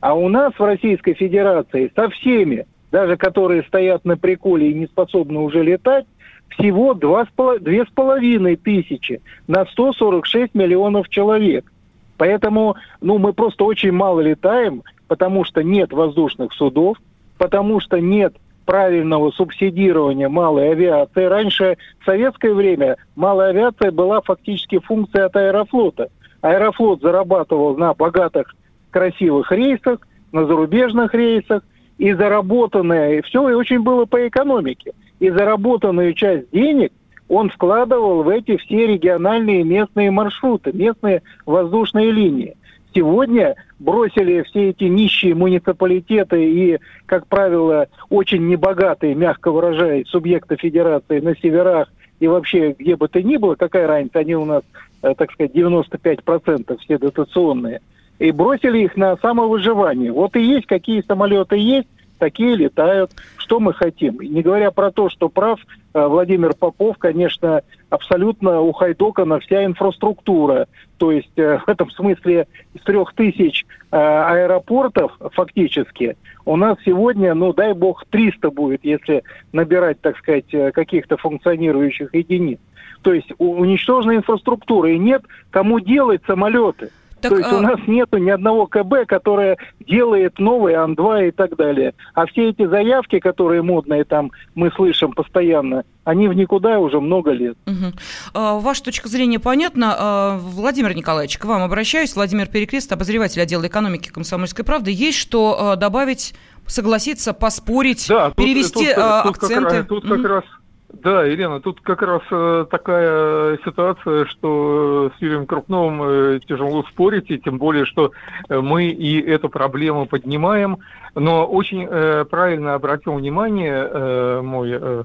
А 0.00 0.14
у 0.14 0.28
нас 0.28 0.52
в 0.54 0.62
Российской 0.62 1.14
Федерации 1.14 1.90
со 1.96 2.08
всеми, 2.10 2.66
даже 2.92 3.16
которые 3.16 3.62
стоят 3.64 4.04
на 4.04 4.16
приколе 4.16 4.70
и 4.70 4.74
не 4.74 4.86
способны 4.86 5.40
уже 5.40 5.62
летать, 5.62 6.06
всего 6.50 6.94
два 6.94 7.24
с 7.24 7.28
поло- 7.36 7.58
две 7.58 7.84
с 7.84 7.88
половиной 7.88 8.56
тысячи 8.56 9.20
на 9.48 9.66
146 9.66 10.54
миллионов 10.54 11.08
человек. 11.08 11.70
Поэтому 12.16 12.76
ну, 13.00 13.18
мы 13.18 13.32
просто 13.32 13.64
очень 13.64 13.92
мало 13.92 14.20
летаем, 14.20 14.82
потому 15.08 15.44
что 15.44 15.62
нет 15.62 15.92
воздушных 15.92 16.52
судов, 16.52 16.98
потому 17.36 17.80
что 17.80 18.00
нет 18.00 18.34
правильного 18.66 19.30
субсидирования 19.30 20.28
малой 20.28 20.72
авиации. 20.72 21.24
Раньше, 21.24 21.78
в 22.00 22.04
советское 22.04 22.52
время, 22.52 22.96
малая 23.14 23.50
авиация 23.50 23.90
была 23.90 24.20
фактически 24.20 24.78
функцией 24.78 25.24
от 25.24 25.36
аэрофлота. 25.36 26.08
Аэрофлот 26.42 27.00
зарабатывал 27.00 27.76
на 27.76 27.94
богатых, 27.94 28.54
красивых 28.90 29.50
рейсах, 29.52 30.00
на 30.32 30.44
зарубежных 30.44 31.14
рейсах, 31.14 31.62
и 31.98 32.12
заработанное, 32.12 33.18
и 33.18 33.22
все 33.22 33.48
и 33.48 33.54
очень 33.54 33.80
было 33.80 34.04
по 34.04 34.28
экономике. 34.28 34.92
И 35.18 35.30
заработанную 35.30 36.12
часть 36.12 36.50
денег 36.50 36.92
он 37.28 37.48
вкладывал 37.48 38.22
в 38.22 38.28
эти 38.28 38.56
все 38.58 38.86
региональные 38.86 39.64
местные 39.64 40.10
маршруты, 40.10 40.72
местные 40.72 41.22
воздушные 41.46 42.10
линии. 42.10 42.56
Сегодня 42.96 43.56
бросили 43.78 44.40
все 44.44 44.70
эти 44.70 44.84
нищие 44.84 45.34
муниципалитеты 45.34 46.42
и, 46.42 46.78
как 47.04 47.26
правило, 47.26 47.88
очень 48.08 48.48
небогатые, 48.48 49.14
мягко 49.14 49.50
выражаясь, 49.50 50.08
субъекты 50.08 50.56
федерации 50.56 51.20
на 51.20 51.36
северах 51.36 51.92
и 52.20 52.26
вообще 52.26 52.74
где 52.78 52.96
бы 52.96 53.08
то 53.08 53.22
ни 53.22 53.36
было, 53.36 53.54
какая 53.54 53.86
разница, 53.86 54.20
они 54.20 54.34
у 54.34 54.46
нас, 54.46 54.62
э, 55.02 55.12
так 55.14 55.30
сказать, 55.30 55.52
95% 55.54 56.78
все 56.78 56.96
дотационные, 56.96 57.82
и 58.18 58.30
бросили 58.30 58.78
их 58.78 58.96
на 58.96 59.18
самовыживание. 59.18 60.10
Вот 60.10 60.34
и 60.34 60.40
есть, 60.40 60.64
какие 60.64 61.02
самолеты 61.02 61.58
есть, 61.58 61.88
такие 62.18 62.56
летают. 62.56 63.10
Что 63.36 63.60
мы 63.60 63.74
хотим? 63.74 64.22
Не 64.22 64.40
говоря 64.40 64.70
про 64.70 64.90
то, 64.90 65.10
что 65.10 65.28
прав 65.28 65.60
Владимир 66.04 66.54
Попов, 66.54 66.98
конечно, 66.98 67.62
абсолютно 67.90 68.60
ухайдокана 68.60 69.40
вся 69.40 69.64
инфраструктура. 69.64 70.66
То 70.98 71.12
есть 71.12 71.36
э, 71.36 71.58
в 71.58 71.68
этом 71.68 71.90
смысле 71.90 72.46
из 72.74 72.82
трех 72.82 73.14
тысяч 73.14 73.64
э, 73.90 73.96
аэропортов 73.96 75.18
фактически 75.32 76.16
у 76.46 76.56
нас 76.56 76.78
сегодня, 76.84 77.34
ну 77.34 77.52
дай 77.52 77.74
бог, 77.74 78.04
300 78.08 78.50
будет, 78.50 78.84
если 78.84 79.24
набирать, 79.52 80.00
так 80.00 80.16
сказать, 80.18 80.52
э, 80.52 80.70
каких-то 80.70 81.16
функционирующих 81.16 82.14
единиц. 82.14 82.58
То 83.02 83.12
есть 83.12 83.28
уничтожена 83.38 84.16
инфраструктура, 84.16 84.90
и 84.90 84.98
нет 84.98 85.22
кому 85.50 85.80
делать 85.80 86.22
самолеты. 86.26 86.90
Так, 87.20 87.30
То 87.32 87.38
есть 87.38 87.50
а- 87.50 87.56
у 87.56 87.60
нас 87.60 87.80
нету 87.86 88.18
ни 88.18 88.28
одного 88.28 88.66
КБ, 88.66 89.06
которое 89.08 89.56
делает 89.80 90.38
новые 90.38 90.76
Ан-2 90.76 91.28
и 91.28 91.30
так 91.30 91.56
далее. 91.56 91.94
А 92.14 92.26
все 92.26 92.50
эти 92.50 92.66
заявки, 92.66 93.18
которые 93.20 93.62
модные 93.62 94.04
там 94.04 94.32
мы 94.54 94.70
слышим 94.70 95.12
постоянно, 95.12 95.84
они 96.04 96.28
в 96.28 96.34
никуда 96.34 96.78
уже 96.78 97.00
много 97.00 97.30
лет. 97.32 97.56
Мгм. 97.66 97.94
А, 98.34 98.58
Ваша 98.58 98.84
точка 98.84 99.08
зрения 99.08 99.38
понятна. 99.40 99.96
А, 99.98 100.38
Владимир 100.38 100.94
Николаевич, 100.94 101.38
к 101.38 101.44
вам 101.46 101.62
обращаюсь. 101.62 102.14
Владимир 102.14 102.46
Перекрест, 102.48 102.92
обозреватель 102.92 103.40
отдела 103.40 103.66
экономики 103.66 104.10
«Комсомольской 104.10 104.64
правды». 104.64 104.90
Есть 104.92 105.18
что 105.18 105.56
а, 105.58 105.76
добавить, 105.76 106.34
согласиться, 106.66 107.32
поспорить, 107.32 108.06
Да, 108.08 108.26
тут- 108.30 108.36
перевести 108.36 108.86
тут- 108.88 108.94
а, 108.98 109.22
тут 109.22 109.34
как 109.38 109.42
акценты? 109.44 109.84
тут 109.84 110.02
как 110.06 110.18
Мгм. 110.18 110.26
раз, 110.26 110.44
да, 110.92 111.24
Елена, 111.24 111.60
тут 111.60 111.80
как 111.80 112.02
раз 112.02 112.22
э, 112.30 112.66
такая 112.70 113.58
ситуация, 113.64 114.24
что 114.26 115.10
с 115.16 115.20
Юрием 115.20 115.46
Крупновым 115.46 116.02
э, 116.02 116.40
тяжело 116.46 116.84
спорить, 116.84 117.30
и 117.30 117.38
тем 117.38 117.58
более, 117.58 117.84
что 117.84 118.12
э, 118.48 118.60
мы 118.60 118.86
и 118.86 119.20
эту 119.20 119.48
проблему 119.48 120.06
поднимаем. 120.06 120.78
Но 121.14 121.46
очень 121.46 121.86
э, 121.88 122.24
правильно 122.24 122.74
обратил 122.74 123.14
внимание 123.14 123.88
э, 123.90 124.40
мой 124.42 124.70
э, 124.72 125.04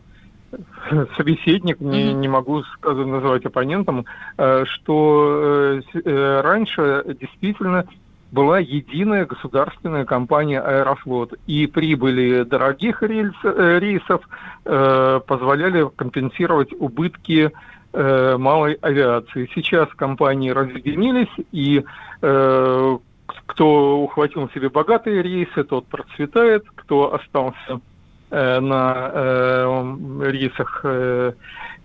собеседник, 1.18 1.80
не, 1.80 2.14
не 2.14 2.28
могу 2.28 2.64
сказать, 2.64 3.08
называть 3.08 3.46
оппонентом, 3.46 4.06
э, 4.38 4.66
что 4.66 5.82
э, 5.94 6.00
э, 6.04 6.42
раньше 6.42 7.04
действительно 7.20 7.88
была 8.32 8.60
единая 8.60 9.26
государственная 9.26 10.06
компания 10.06 10.60
«Аэрофлот», 10.62 11.34
и 11.48 11.68
прибыли 11.68 12.44
дорогих 12.44 13.04
рельс- 13.04 13.34
э, 13.44 13.80
рейсов 13.80 14.28
э, 14.66 15.20
позволяли 15.28 15.90
компенсировать 15.96 16.74
убытки 16.74 17.52
э, 17.94 18.38
малой 18.38 18.74
авиации. 18.82 19.50
Сейчас 19.54 19.90
компании 19.96 20.52
разъединились, 20.52 21.46
и 21.52 21.84
э, 22.22 22.98
кто 23.46 24.00
ухватил 24.00 24.50
себе 24.52 24.70
богатые 24.70 25.22
рейсы, 25.22 25.64
тот 25.64 25.88
процветает, 25.88 26.64
кто 26.76 27.14
остался 27.14 27.82
э, 28.30 28.60
на 28.60 29.12
э, 29.14 29.96
рейсах 30.32 30.82
э, 30.84 31.34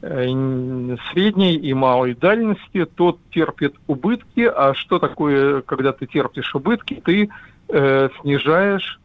средней 0.01 1.55
и 1.55 1.73
малой 1.75 2.15
дальности, 2.15 2.85
тот 2.85 3.19
терпит 3.31 3.75
убытки. 3.87 4.43
А 4.43 4.75
что 4.75 4.99
такое, 4.99 5.63
когда 5.63 5.93
ты 5.93 6.07
терпишь 6.07 6.55
убытки? 6.55 7.03
Ты 7.05 7.31
э, 7.69 8.09
снижаешь 8.21 9.01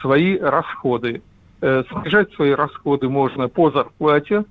свои 0.00 0.38
расходы. 0.38 1.22
Э, 1.60 1.84
снижать 1.90 2.32
свои 2.34 2.50
расходы 2.52 3.08
можно 3.08 3.48
по 3.48 3.70
зарплате. 3.70 4.44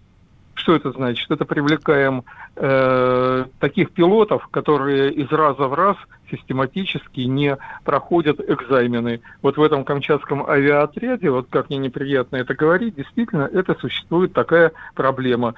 Что 0.53 0.75
это 0.75 0.91
значит? 0.91 1.29
Это 1.29 1.45
привлекаем 1.45 2.23
э, 2.55 3.45
таких 3.59 3.91
пилотов, 3.91 4.47
которые 4.47 5.11
из 5.11 5.29
раза 5.31 5.67
в 5.67 5.73
раз 5.73 5.97
систематически 6.29 7.21
не 7.21 7.57
проходят 7.83 8.39
экзамены. 8.39 9.21
Вот 9.41 9.57
в 9.57 9.63
этом 9.63 9.83
камчатском 9.83 10.45
авиаотряде, 10.47 11.29
вот 11.29 11.47
как 11.49 11.69
мне 11.69 11.77
неприятно 11.77 12.37
это 12.37 12.53
говорить, 12.53 12.95
действительно 12.95 13.49
это 13.51 13.75
существует 13.75 14.33
такая 14.33 14.71
проблема. 14.95 15.55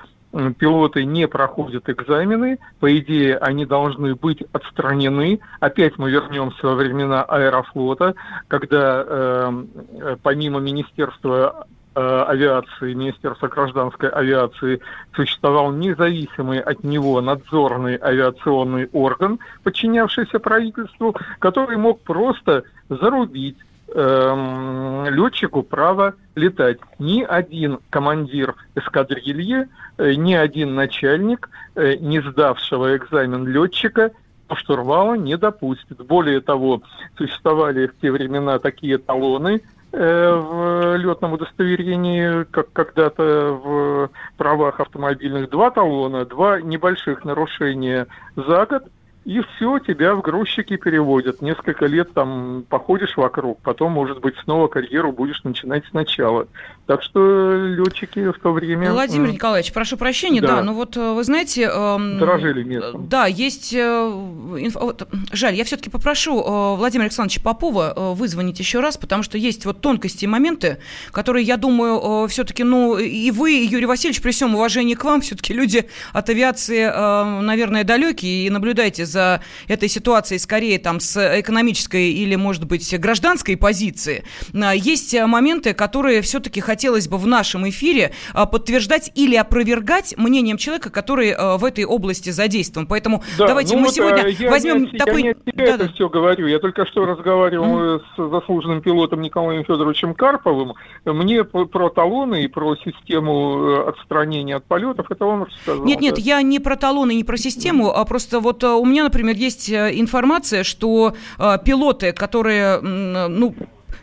Пилоты 0.58 1.06
не 1.06 1.28
проходят 1.28 1.88
экзамены, 1.90 2.58
по 2.80 2.98
идее 2.98 3.38
они 3.38 3.68
должны 3.68 4.16
быть 4.16 4.44
отстранены. 4.52 5.40
Опять 5.60 6.00
мы 6.00 6.10
вернемся 6.10 6.66
во 6.66 6.74
времена 6.74 7.24
аэрофлота, 7.24 8.16
когда 8.48 9.04
э, 9.06 9.64
э, 10.00 10.18
помимо 10.24 10.60
Министерства 10.60 11.68
э, 11.94 12.24
авиации, 12.28 12.96
Министерства 12.96 13.48
гражданской 13.48 14.10
авиации 14.10 14.82
существовал 15.16 15.72
независимый 15.72 16.62
от 16.62 16.84
него 16.84 17.22
надзорный 17.22 18.00
авиационный 18.02 18.90
орган, 18.92 19.38
подчинявшийся 19.62 20.40
правительству, 20.40 21.16
который 21.38 21.78
мог 21.78 22.02
просто 22.02 22.64
зарубить 22.90 23.58
эм, 23.94 25.06
летчику 25.14 25.64
право 25.64 26.16
летать. 26.36 26.80
Ни 27.00 27.24
один 27.24 27.80
командир 27.90 28.56
эскадрильи, 28.76 29.68
э, 29.98 30.14
ни 30.14 30.34
один 30.34 30.76
начальник, 30.76 31.50
э, 31.76 31.96
не 31.96 32.22
сдавшего 32.22 32.96
экзамен 32.98 33.48
летчика, 33.48 34.12
штурвала 34.56 35.16
не 35.16 35.38
допустит. 35.38 35.98
Более 36.06 36.42
того, 36.42 36.82
существовали 37.18 37.88
в 37.88 38.00
те 38.02 38.12
времена 38.12 38.60
такие 38.60 38.98
талоны 38.98 39.62
э, 39.92 40.34
в 40.34 40.96
летном 40.98 41.34
удостоверении, 41.34 42.44
как 42.46 42.72
когда-то 42.74 43.60
в 43.64 44.10
правах 44.38 44.80
автомобильных, 44.80 45.50
два 45.50 45.70
талона, 45.72 46.26
два 46.26 46.62
небольших 46.62 47.24
нарушения 47.26 48.08
за 48.36 48.66
год, 48.66 48.84
и 49.26 49.42
все, 49.42 49.80
тебя 49.80 50.16
в 50.16 50.22
грузчики 50.22 50.76
переводят. 50.78 51.42
Несколько 51.42 51.86
лет 51.86 52.14
там 52.14 52.66
походишь 52.70 53.16
вокруг, 53.18 53.60
потом, 53.62 53.92
может 53.94 54.20
быть, 54.20 54.36
снова 54.44 54.68
карьеру 54.68 55.12
будешь 55.12 55.44
начинать 55.44 55.84
сначала. 55.90 56.48
Так 56.86 57.02
что 57.02 57.56
летчики 57.68 58.30
в 58.32 58.40
то 58.40 58.52
время... 58.52 58.92
Владимир 58.92 59.32
Николаевич, 59.32 59.72
прошу 59.72 59.96
прощения, 59.98 60.42
да, 60.42 60.58
Да. 60.58 60.64
но 60.64 60.74
вот 60.74 60.98
э, 60.98 61.14
вы 61.14 61.24
знаете... 61.24 61.70
эм, 61.74 62.20
Дорожили 62.20 62.64
местом. 62.64 63.08
Да, 63.08 63.26
есть... 63.26 63.74
э, 63.74 63.78
инф- 63.78 64.80
вот, 64.80 65.08
жаль, 65.32 65.56
я 65.56 65.64
все-таки 65.64 65.90
попрошу 65.90 66.42
э, 66.42 66.76
Владимира 66.78 67.06
Александровича 67.06 67.42
Попова 67.42 67.94
э, 67.96 68.14
вызвонить 68.14 68.60
еще 68.60 68.82
раз, 68.82 68.98
потому 68.98 69.24
что 69.24 69.38
есть 69.38 69.66
вот 69.66 69.80
тонкости 69.82 70.26
и 70.26 70.28
моменты, 70.28 70.80
которые, 71.12 71.46
я 71.46 71.56
думаю, 71.58 72.28
все-таки, 72.28 72.64
ну, 72.64 72.98
и 72.98 73.32
вы, 73.32 73.54
и 73.60 73.66
Юрий 73.66 73.86
Васильевич, 73.86 74.22
при 74.22 74.32
всем 74.32 74.54
уважении 74.56 74.96
к 74.96 75.04
вам, 75.06 75.22
все-таки 75.22 75.54
люди 75.54 75.88
от 76.12 76.30
авиации, 76.30 76.82
э, 76.94 77.42
наверное, 77.42 77.86
далекие, 77.86 78.46
и 78.46 78.50
наблюдаете 78.50 79.06
из 79.14 79.42
этой 79.68 79.90
ситуации 79.90 80.38
скорее 80.38 80.80
там 80.80 81.00
с 81.00 81.40
экономической 81.40 82.12
или, 82.12 82.36
может 82.36 82.66
быть, 82.66 82.98
гражданской 83.00 83.58
позиции, 83.58 84.24
а, 84.54 84.74
есть 84.74 85.16
моменты, 85.22 85.74
которые 85.74 86.22
все-таки 86.22 86.62
хотелось 86.62 87.08
бы 87.08 87.18
в 87.18 87.28
нашем 87.28 87.68
эфире 87.70 88.14
а, 88.34 88.46
подтверждать 88.46 89.12
или 89.16 89.36
опровергать 89.36 90.16
мнением 90.18 90.58
человека, 90.58 90.90
который 90.90 91.32
а, 91.32 91.58
в 91.58 91.66
этой 91.66 91.86
области 91.86 92.30
задействован. 92.30 92.88
Поэтому 92.88 93.24
Да, 93.38 93.48
давайте 93.48 93.76
ну 93.76 93.82
мы 93.82 93.86
вот, 93.88 93.96
сегодня 93.96 94.24
э, 94.28 94.32
я 94.32 94.50
возьмем 94.50 94.84
не, 94.84 94.98
такой... 94.98 95.16
Я 95.16 95.22
не 95.22 95.30
от 95.30 95.38
себя 95.40 95.66
Да-да. 95.66 95.86
это 95.86 95.94
все 95.94 96.10
говорю. 96.10 96.48
Я 96.48 96.60
только 96.60 96.86
что 96.86 97.06
разговаривал 97.06 98.00
с 98.00 98.30
заслуженным 98.30 98.82
пилотом 98.82 99.22
Николаем 99.22 99.64
Федоровичем 99.66 100.14
Карповым. 100.14 100.74
Мне 101.06 101.44
про 101.44 101.90
талоны 101.90 102.44
и 102.44 102.48
про 102.48 102.76
систему 102.78 103.58
э, 103.58 103.90
отстранения 103.90 104.58
от 104.58 104.66
полетов 104.66 105.08
это 105.10 105.26
он 105.26 105.44
рассказал. 105.44 105.86
Нет, 105.86 106.02
нет, 106.02 106.16
да. 106.16 106.22
я 106.22 106.42
не 106.42 106.60
про 106.60 106.76
талоны, 106.76 107.14
не 107.14 107.24
про 107.24 107.38
систему, 107.38 107.92
а 107.92 108.06
просто 108.06 108.40
вот 108.40 108.64
э, 108.64 108.68
у 108.68 108.86
меня, 108.86 109.03
например, 109.04 109.36
есть 109.36 109.70
э, 109.70 109.92
информация, 109.94 110.64
что 110.64 111.16
э, 111.38 111.58
пилоты, 111.64 112.12
которые, 112.12 112.80
ну, 112.80 113.56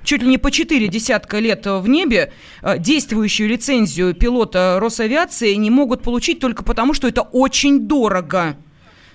чуть 0.05 0.23
ли 0.23 0.29
не 0.29 0.39
по 0.39 0.51
четыре 0.51 0.89
десятка 0.89 1.39
лет 1.39 1.67
в 1.67 1.89
небе, 1.89 2.33
э, 2.63 2.79
действующую 2.79 3.49
лицензию 3.49 4.15
пилота 4.15 4.79
Росавиации 4.81 5.55
не 5.55 5.71
могут 5.71 6.03
получить 6.03 6.41
только 6.41 6.63
потому, 6.63 6.95
что 6.95 7.09
это 7.09 7.23
очень 7.23 7.87
дорого. 7.87 8.57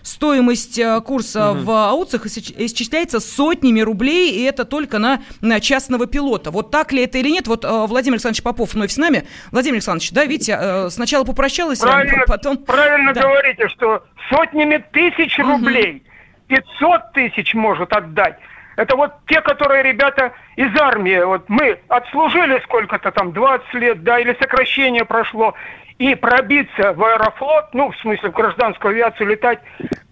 Стоимость 0.05 0.77
э, 0.77 1.01
курса 1.01 1.53
в 1.53 1.71
аутсах 1.71 2.27
исч- 2.27 2.53
исчисляется 2.57 3.19
сотнями 3.19 3.79
рублей, 3.81 4.33
и 4.33 4.43
это 4.43 4.63
только 4.63 4.99
на, 4.99 5.21
на 5.41 5.59
частного 5.59 6.05
пилота. 6.05 6.51
Вот 6.51 6.69
так 6.69 6.91
ли 6.93 7.03
это 7.03 7.17
или 7.17 7.29
нет? 7.31 7.47
Вот 7.47 7.65
э, 7.65 7.67
Владимир 7.87 8.13
Александрович 8.13 8.43
Попов 8.43 8.75
вновь 8.75 8.91
с 8.91 8.97
нами. 8.97 9.25
Владимир 9.51 9.77
Александрович, 9.77 10.11
да, 10.11 10.25
видите, 10.25 10.55
э, 10.61 10.89
сначала 10.91 11.23
попрощалась 11.23 11.79
вами, 11.81 12.03
Правильно, 12.07 12.23
потом... 12.27 12.57
правильно 12.57 13.13
Да. 13.15 13.21
говорите, 13.23 13.67
что 13.69 14.03
сотнями 14.29 14.77
тысяч 14.93 15.39
рублей, 15.39 16.03
500 16.49 17.11
тысяч 17.13 17.55
может 17.55 17.91
отдать. 17.91 18.37
Это 18.75 18.95
вот 18.95 19.11
те, 19.27 19.41
которые 19.41 19.81
ребята 19.81 20.33
из 20.55 20.69
армии, 20.79 21.23
вот 21.23 21.45
мы 21.49 21.79
отслужили 21.87 22.59
сколько-то 22.65 23.09
там, 23.11 23.33
20 23.33 23.73
лет, 23.73 24.03
да, 24.03 24.19
или 24.19 24.37
сокращение 24.39 25.03
прошло, 25.03 25.55
и 25.97 26.15
пробиться 26.15 26.93
в 26.93 27.03
аэрофлот, 27.03 27.73
ну, 27.73 27.91
в 27.91 27.97
смысле, 27.97 28.29
в 28.29 28.34
гражданскую 28.34 28.91
авиацию 28.91 29.29
летать, 29.29 29.60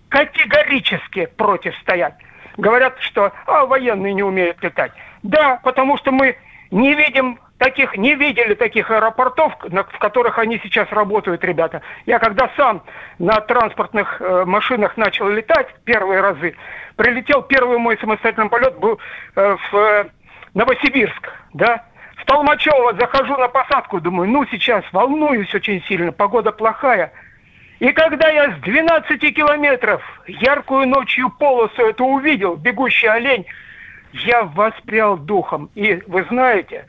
категорически 0.09 1.27
против 1.37 1.75
стоять. 1.77 2.15
Говорят, 2.57 2.99
что 2.99 3.33
а, 3.45 3.65
военные 3.65 4.13
не 4.13 4.23
умеют 4.23 4.61
летать. 4.61 4.91
Да, 5.23 5.59
потому 5.63 5.97
что 5.97 6.11
мы 6.11 6.37
не 6.71 6.93
видим 6.93 7.39
таких, 7.57 7.95
не 7.97 8.15
видели 8.15 8.53
таких 8.53 8.91
аэропортов, 8.91 9.53
в 9.61 9.99
которых 9.99 10.37
они 10.37 10.59
сейчас 10.63 10.91
работают, 10.91 11.43
ребята. 11.43 11.81
Я 12.05 12.19
когда 12.19 12.49
сам 12.57 12.83
на 13.19 13.39
транспортных 13.41 14.21
э, 14.21 14.43
машинах 14.45 14.97
начал 14.97 15.29
летать 15.29 15.67
первые 15.85 16.19
разы, 16.19 16.55
прилетел 16.95 17.41
первый 17.41 17.77
мой 17.77 17.97
самостоятельный 17.99 18.49
полет 18.49 18.77
был 18.77 18.99
э, 19.35 19.57
в 19.71 19.75
э, 19.75 20.05
Новосибирск, 20.53 21.31
да. 21.53 21.85
В 22.23 22.25
Толмачево 22.25 22.93
захожу 22.93 23.35
на 23.35 23.49
посадку, 23.49 23.99
думаю, 23.99 24.29
ну 24.29 24.45
сейчас 24.49 24.85
волнуюсь 24.93 25.53
очень 25.53 25.83
сильно, 25.83 26.13
погода 26.13 26.53
плохая. 26.53 27.11
И 27.79 27.91
когда 27.91 28.29
я 28.29 28.55
с 28.55 28.61
12 28.61 29.35
километров 29.35 30.01
яркую 30.25 30.87
ночью 30.87 31.29
полосу 31.37 31.81
эту 31.81 32.05
увидел, 32.05 32.55
бегущий 32.55 33.07
олень, 33.07 33.45
я 34.13 34.43
воспрял 34.43 35.17
духом. 35.17 35.69
И 35.75 36.01
вы 36.07 36.23
знаете, 36.29 36.85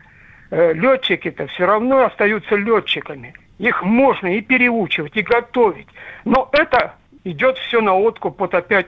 э, 0.52 0.72
летчики-то 0.72 1.48
все 1.48 1.66
равно 1.66 2.04
остаются 2.04 2.54
летчиками. 2.54 3.34
Их 3.58 3.82
можно 3.82 4.28
и 4.28 4.40
переучивать, 4.40 5.16
и 5.16 5.22
готовить. 5.22 5.88
Но 6.24 6.48
это 6.52 6.94
идет 7.24 7.58
все 7.58 7.80
на 7.80 7.94
откуп. 7.96 8.38
Вот 8.38 8.54
опять 8.54 8.86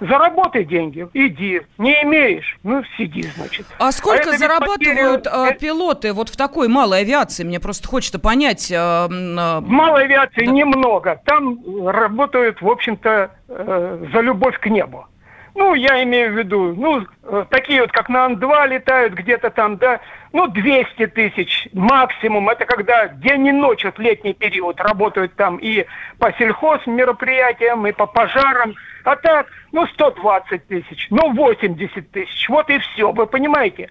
заработай 0.00 0.64
деньги, 0.64 1.06
иди. 1.14 1.62
Не 1.78 2.02
имеешь, 2.02 2.58
ну 2.62 2.82
сиди, 2.96 3.22
значит. 3.22 3.66
А 3.78 3.90
сколько 3.92 4.30
ведь 4.30 4.38
зарабатывают 4.38 5.26
потеря- 5.26 5.50
э, 5.50 5.58
пилоты 5.58 6.12
вот 6.12 6.28
в 6.28 6.36
такой 6.36 6.68
малой 6.68 7.00
авиации? 7.00 7.44
Мне 7.44 7.60
просто 7.60 7.88
хочется 7.88 8.18
понять. 8.18 8.70
э, 8.70 8.74
э, 8.74 9.08
В 9.08 9.68
малой 9.68 10.04
авиации 10.04 10.44
немного. 10.46 11.20
Там 11.24 11.58
работают, 11.88 12.60
в 12.60 12.68
общем-то, 12.68 13.30
э, 13.48 14.06
за 14.12 14.20
любовь 14.20 14.58
к 14.58 14.66
небу. 14.66 15.06
Ну, 15.54 15.74
я 15.74 16.04
имею 16.04 16.32
в 16.32 16.38
виду, 16.38 16.72
ну, 16.76 17.04
э, 17.24 17.44
такие 17.50 17.80
вот, 17.80 17.90
как 17.90 18.08
на 18.08 18.26
Ан-2 18.26 18.68
летают 18.68 19.14
где-то 19.14 19.50
там, 19.50 19.76
да, 19.76 19.98
ну, 20.32 20.46
200 20.46 21.06
тысяч 21.08 21.66
максимум. 21.72 22.48
Это 22.48 22.64
когда 22.64 23.08
день 23.08 23.46
и 23.48 23.50
ночь, 23.52 23.82
вот 23.84 23.98
летний 23.98 24.34
период, 24.34 24.80
работают 24.80 25.34
там 25.34 25.56
и 25.56 25.84
по 26.20 26.32
сельхозмероприятиям, 26.34 27.86
и 27.88 27.92
по 27.92 28.06
пожарам. 28.06 28.74
А 29.08 29.16
так, 29.16 29.46
ну, 29.72 29.86
120 29.86 30.66
тысяч, 30.66 31.06
ну, 31.08 31.32
80 31.32 32.10
тысяч. 32.10 32.46
Вот 32.50 32.68
и 32.68 32.78
все, 32.78 33.10
вы 33.10 33.26
понимаете? 33.26 33.88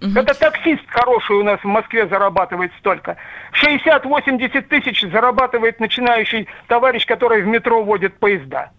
Это 0.00 0.32
таксист 0.32 0.82
хороший 0.88 1.36
у 1.36 1.42
нас 1.42 1.60
в 1.60 1.66
Москве 1.66 2.06
зарабатывает 2.06 2.72
столько. 2.78 3.18
60-80 3.62 4.62
тысяч 4.62 5.02
зарабатывает 5.10 5.80
начинающий 5.80 6.48
товарищ, 6.66 7.04
который 7.04 7.42
в 7.42 7.46
метро 7.46 7.82
водит 7.82 8.18
поезда. 8.18 8.70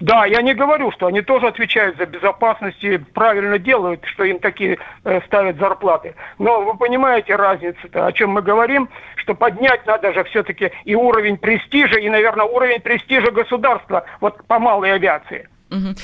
Да, 0.00 0.24
я 0.24 0.40
не 0.40 0.54
говорю, 0.54 0.90
что 0.92 1.06
они 1.06 1.20
тоже 1.20 1.46
отвечают 1.46 1.98
за 1.98 2.06
безопасность 2.06 2.82
и 2.82 2.96
правильно 2.96 3.58
делают, 3.58 4.02
что 4.06 4.24
им 4.24 4.38
такие 4.38 4.78
э, 5.04 5.20
ставят 5.26 5.58
зарплаты. 5.58 6.14
Но 6.38 6.62
вы 6.62 6.74
понимаете 6.76 7.36
разницу-то, 7.36 8.06
о 8.06 8.12
чем 8.12 8.30
мы 8.30 8.40
говорим, 8.40 8.88
что 9.16 9.34
поднять 9.34 9.86
надо 9.86 10.12
же 10.14 10.24
все-таки 10.24 10.72
и 10.84 10.94
уровень 10.94 11.36
престижа, 11.36 11.98
и, 11.98 12.08
наверное, 12.08 12.46
уровень 12.46 12.80
престижа 12.80 13.30
государства 13.30 14.04
вот 14.20 14.42
по 14.46 14.58
малой 14.58 14.94
авиации. 14.94 15.48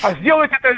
А 0.03 0.13
сделать 0.21 0.51
это 0.53 0.77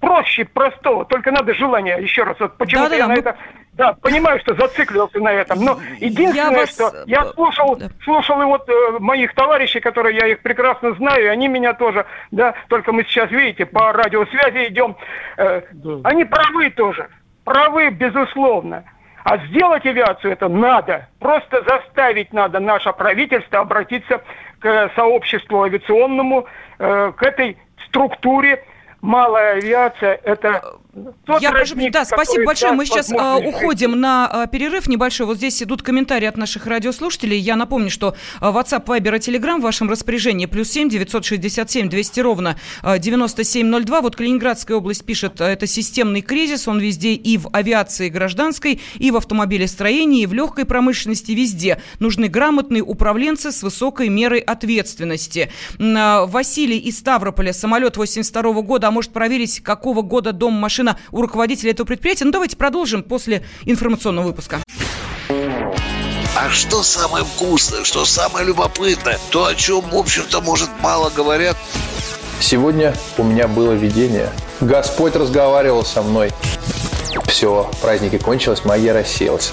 проще 0.00 0.44
простого, 0.44 1.04
только 1.04 1.30
надо 1.30 1.54
желание. 1.54 2.02
Еще 2.02 2.24
раз, 2.24 2.36
вот 2.40 2.56
почему-то 2.58 2.90
Да-да-да, 2.90 3.02
я 3.02 3.08
на 3.08 3.14
мы- 3.14 3.20
это, 3.20 3.36
да, 3.76 3.92
понимаю, 3.92 4.40
что 4.40 4.54
зациклился 4.54 5.18
на 5.20 5.32
этом. 5.32 5.62
Но 5.62 5.78
единственное, 5.98 6.60
вас, 6.60 6.70
что 6.70 6.92
я 7.06 7.22
э, 7.22 7.32
слушал, 7.34 7.76
да. 7.76 7.88
слушал 8.02 8.40
и 8.40 8.44
вот 8.46 8.68
э, 8.68 8.98
моих 8.98 9.34
товарищей, 9.34 9.80
которые 9.80 10.16
я 10.16 10.26
их 10.28 10.40
прекрасно 10.40 10.94
знаю, 10.94 11.24
и 11.24 11.28
они 11.28 11.48
меня 11.48 11.74
тоже, 11.74 12.06
да, 12.30 12.54
только 12.68 12.92
мы 12.92 13.04
сейчас, 13.04 13.30
видите, 13.30 13.66
по 13.66 13.92
радиосвязи 13.92 14.68
идем. 14.68 14.96
э, 15.36 15.62
Они 16.04 16.24
правы 16.24 16.70
тоже, 16.70 17.08
правы, 17.44 17.90
безусловно. 17.90 18.84
А 19.24 19.38
сделать 19.48 19.84
авиацию 19.84 20.32
это 20.32 20.48
надо. 20.48 21.08
Просто 21.18 21.62
заставить 21.68 22.32
надо 22.32 22.60
наше 22.60 22.92
правительство 22.92 23.58
обратиться 23.60 24.22
к 24.60 24.90
сообществу 24.94 25.64
авиационному, 25.64 26.46
э, 26.78 27.12
к 27.14 27.22
этой 27.22 27.58
структуре. 27.88 28.64
Малая 29.06 29.58
авиация– 29.58 30.20
это 30.24 30.78
тот 31.26 31.42
Я 31.42 31.50
прошу, 31.50 31.74
да, 31.90 32.04
спасибо 32.04 32.46
большое. 32.46 32.72
Мы 32.72 32.86
сейчас 32.86 33.08
жить. 33.08 33.18
уходим 33.44 34.00
на 34.00 34.26
а, 34.26 34.46
перерыв 34.46 34.88
небольшой. 34.88 35.26
Вот 35.26 35.36
здесь 35.36 35.62
идут 35.62 35.82
комментарии 35.82 36.26
от 36.26 36.38
наших 36.38 36.66
радиослушателей. 36.66 37.38
Я 37.38 37.56
напомню, 37.56 37.90
что 37.90 38.16
а, 38.40 38.50
WhatsApp, 38.50 38.86
Viber 38.86 39.16
и 39.16 39.18
Telegram 39.18 39.58
в 39.58 39.62
вашем 39.62 39.90
распоряжении. 39.90 40.46
Плюс 40.46 40.70
семь 40.70 40.88
девятьсот 40.88 41.24
шестьдесят 41.26 41.70
семь 41.70 41.90
двести 41.90 42.20
ровно 42.20 42.56
а, 42.82 42.98
9702. 42.98 44.00
Вот 44.00 44.16
Калининградская 44.16 44.78
область 44.78 45.04
пишет, 45.04 45.40
а, 45.40 45.50
это 45.50 45.66
системный 45.66 46.22
кризис. 46.22 46.66
Он 46.66 46.78
везде 46.78 47.12
и 47.12 47.36
в 47.36 47.50
авиации 47.52 48.08
гражданской, 48.08 48.80
и 48.94 49.10
в 49.10 49.16
автомобилестроении, 49.16 50.22
и 50.22 50.26
в 50.26 50.32
легкой 50.32 50.64
промышленности, 50.64 51.32
везде. 51.32 51.82
Нужны 51.98 52.28
грамотные 52.28 52.82
управленцы 52.82 53.52
с 53.52 53.62
высокой 53.62 54.08
мерой 54.08 54.40
ответственности. 54.40 55.50
А, 55.78 56.24
Василий 56.24 56.78
из 56.78 56.98
Ставрополя, 56.98 57.52
самолет 57.52 57.98
82 57.98 58.62
года, 58.62 58.88
а 58.88 58.90
может 58.96 59.12
проверить, 59.12 59.60
какого 59.60 60.00
года 60.00 60.32
дом, 60.32 60.54
машина 60.54 60.98
у 61.12 61.20
руководителя 61.20 61.72
этого 61.72 61.86
предприятия. 61.86 62.24
Ну, 62.24 62.32
давайте 62.32 62.56
продолжим 62.56 63.02
после 63.02 63.44
информационного 63.66 64.28
выпуска. 64.28 64.62
А 65.28 66.50
что 66.50 66.82
самое 66.82 67.24
вкусное, 67.24 67.84
что 67.84 68.06
самое 68.06 68.46
любопытное, 68.46 69.18
то, 69.30 69.44
о 69.44 69.54
чем, 69.54 69.82
в 69.82 69.94
общем-то, 69.94 70.40
может, 70.40 70.70
мало 70.80 71.10
говорят, 71.10 71.56
Сегодня 72.40 72.94
у 73.18 73.24
меня 73.24 73.48
было 73.48 73.72
видение. 73.72 74.30
Господь 74.60 75.16
разговаривал 75.16 75.84
со 75.84 76.02
мной. 76.02 76.30
Все, 77.26 77.70
праздники 77.80 78.18
кончились, 78.18 78.64
магия 78.64 78.92
рассеялась. 78.92 79.52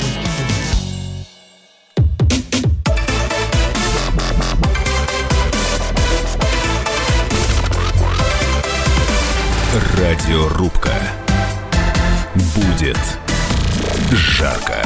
Радиорубка. 10.31 10.93
Будет 12.55 12.97
жарко. 14.13 14.81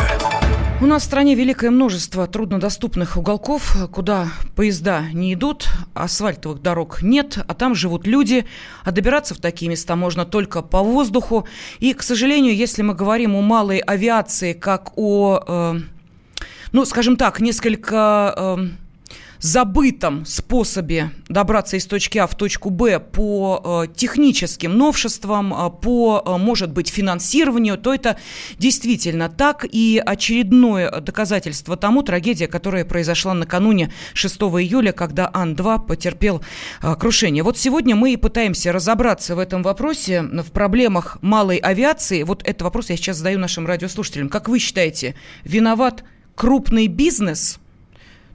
У 0.81 0.88
нас 0.88 1.03
в 1.03 1.05
стране 1.05 1.36
великое 1.36 1.69
множество 1.69 2.25
труднодоступных 2.25 3.15
уголков, 3.15 3.77
куда 3.91 4.29
поезда 4.55 5.03
не 5.13 5.36
идут, 5.36 5.67
асфальтовых 5.93 6.63
дорог 6.63 7.03
нет, 7.03 7.38
а 7.47 7.53
там 7.53 7.75
живут 7.75 8.08
люди, 8.08 8.47
а 8.84 8.91
добираться 8.91 9.36
в 9.36 9.38
такие 9.38 9.69
места 9.69 9.95
можно 9.95 10.25
только 10.25 10.63
по 10.63 10.81
воздуху. 10.81 11.47
И, 11.77 11.93
к 11.93 12.01
сожалению, 12.01 12.55
если 12.55 12.81
мы 12.81 12.95
говорим 12.95 13.36
о 13.36 13.41
малой 13.41 13.77
авиации 13.77 14.53
как 14.53 14.93
о, 14.95 15.43
э, 15.47 15.79
ну, 16.71 16.86
скажем 16.86 17.17
так, 17.17 17.39
несколько... 17.39 18.34
Э, 18.36 18.85
забытом 19.45 20.25
способе 20.25 21.12
добраться 21.29 21.77
из 21.77 21.86
точки 21.86 22.17
А 22.17 22.25
в 22.25 22.34
точку 22.36 22.71
Б 22.71 22.99
по 22.99 23.86
э, 23.86 23.93
техническим 23.95 24.75
новшествам, 24.75 25.53
э, 25.53 25.69
по, 25.69 26.23
э, 26.25 26.38
может 26.38 26.71
быть, 26.71 26.89
финансированию, 26.89 27.77
то 27.77 27.93
это 27.93 28.17
действительно 28.58 29.29
так. 29.29 29.63
И 29.71 30.01
очередное 30.03 30.89
доказательство 30.99 31.77
тому 31.77 32.01
трагедия, 32.01 32.47
которая 32.47 32.86
произошла 32.86 33.36
накануне 33.36 33.93
6 34.13 34.36
июля, 34.36 34.91
когда 34.93 35.29
Ан-2 35.31 35.86
потерпел 35.86 36.41
крушение. 36.99 37.43
Вот 37.43 37.60
сегодня 37.60 37.95
мы 37.95 38.13
и 38.13 38.17
пытаемся 38.17 38.71
разобраться 38.71 39.36
в 39.36 39.39
этом 39.39 39.62
вопросе, 39.62 40.23
в 40.23 40.51
проблемах 40.51 41.19
малой 41.21 41.58
авиации. 41.58 42.23
Вот 42.23 42.41
этот 42.41 42.63
вопрос 42.63 42.89
я 42.89 42.97
сейчас 42.97 43.17
задаю 43.17 43.38
нашим 43.38 43.67
радиослушателям. 43.67 44.29
Как 44.29 44.49
вы 44.49 44.58
считаете, 44.58 45.13
виноват 45.43 46.03
крупный 46.34 46.88
бизнес? 46.88 47.60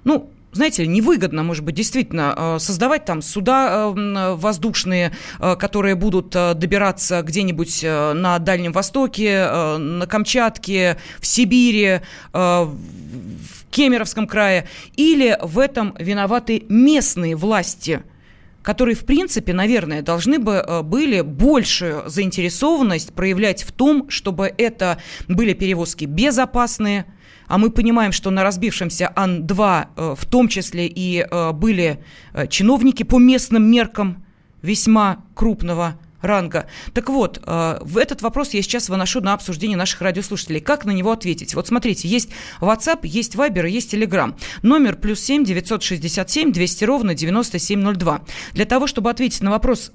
Ну, 0.05 0.31
знаете, 0.53 0.87
невыгодно, 0.87 1.43
может 1.43 1.65
быть, 1.65 1.77
действительно 1.77 2.35
э, 2.37 2.59
создавать 2.59 3.05
там 3.05 3.23
суда 3.23 3.93
э, 3.95 4.35
воздушные, 4.35 5.13
э, 5.39 5.57
которые 5.57 5.95
будут 5.95 6.31
добираться 6.31 7.23
где-нибудь 7.23 7.83
на 7.83 8.39
Дальнем 8.39 8.73
Востоке, 8.73 9.47
на 9.79 10.07
Камчатке, 10.07 10.97
в 11.19 11.27
Сибири, 11.27 12.01
в 12.33 12.77
Кемеровском 13.71 14.27
крае, 14.27 14.67
или 14.97 15.39
в 15.41 15.59
этом 15.59 15.95
виноваты 15.99 16.65
местные 16.69 17.37
власти– 17.37 18.03
которые, 18.63 18.95
в 18.95 19.07
принципе, 19.07 19.55
наверное, 19.55 20.03
должны 20.03 20.39
бы 20.39 20.83
были 20.85 21.23
большую 21.23 22.03
заинтересованность 22.11 23.15
проявлять 23.15 23.63
в 23.63 23.73
том, 23.73 24.11
чтобы 24.11 24.53
это 24.59 24.99
были 25.29 25.55
перевозки 25.55 26.05
безопасные, 26.05 27.07
а 27.51 27.59
мы 27.59 27.71
понимаем, 27.71 28.13
что 28.13 28.31
на 28.31 28.45
разбившемся 28.45 29.13
Ан-2 29.17 29.87
э, 29.97 30.15
в 30.17 30.25
том 30.25 30.47
числе 30.47 30.87
и 30.87 31.27
э, 31.29 31.51
были 31.51 32.03
э, 32.33 32.47
чиновники 32.47 33.03
по 33.03 33.19
местным 33.19 33.69
меркам 33.69 34.25
весьма 34.63 35.25
крупного 35.35 35.99
ранга. 36.23 36.67
Так 36.93 37.09
вот, 37.09 37.41
в 37.47 37.97
этот 37.97 38.21
вопрос 38.21 38.51
я 38.51 38.61
сейчас 38.61 38.91
выношу 38.91 39.23
на 39.23 39.33
обсуждение 39.33 39.79
наших 39.79 40.03
радиослушателей. 40.03 40.61
Как 40.61 40.85
на 40.85 40.91
него 40.91 41.13
ответить? 41.13 41.55
Вот 41.55 41.67
смотрите, 41.67 42.09
есть 42.09 42.29
WhatsApp, 42.61 43.01
есть 43.05 43.37
Viber, 43.37 43.67
есть 43.67 43.95
Telegram. 43.95 44.39
Номер 44.61 44.97
плюс 44.97 45.21
7 45.21 45.45
967 45.45 46.53
200 46.53 46.85
ровно 46.85 47.15
9702. 47.15 48.21
Для 48.53 48.65
того, 48.67 48.87
чтобы 48.87 49.09
ответить 49.09 49.41
на 49.41 49.51
вопрос, 49.51 49.93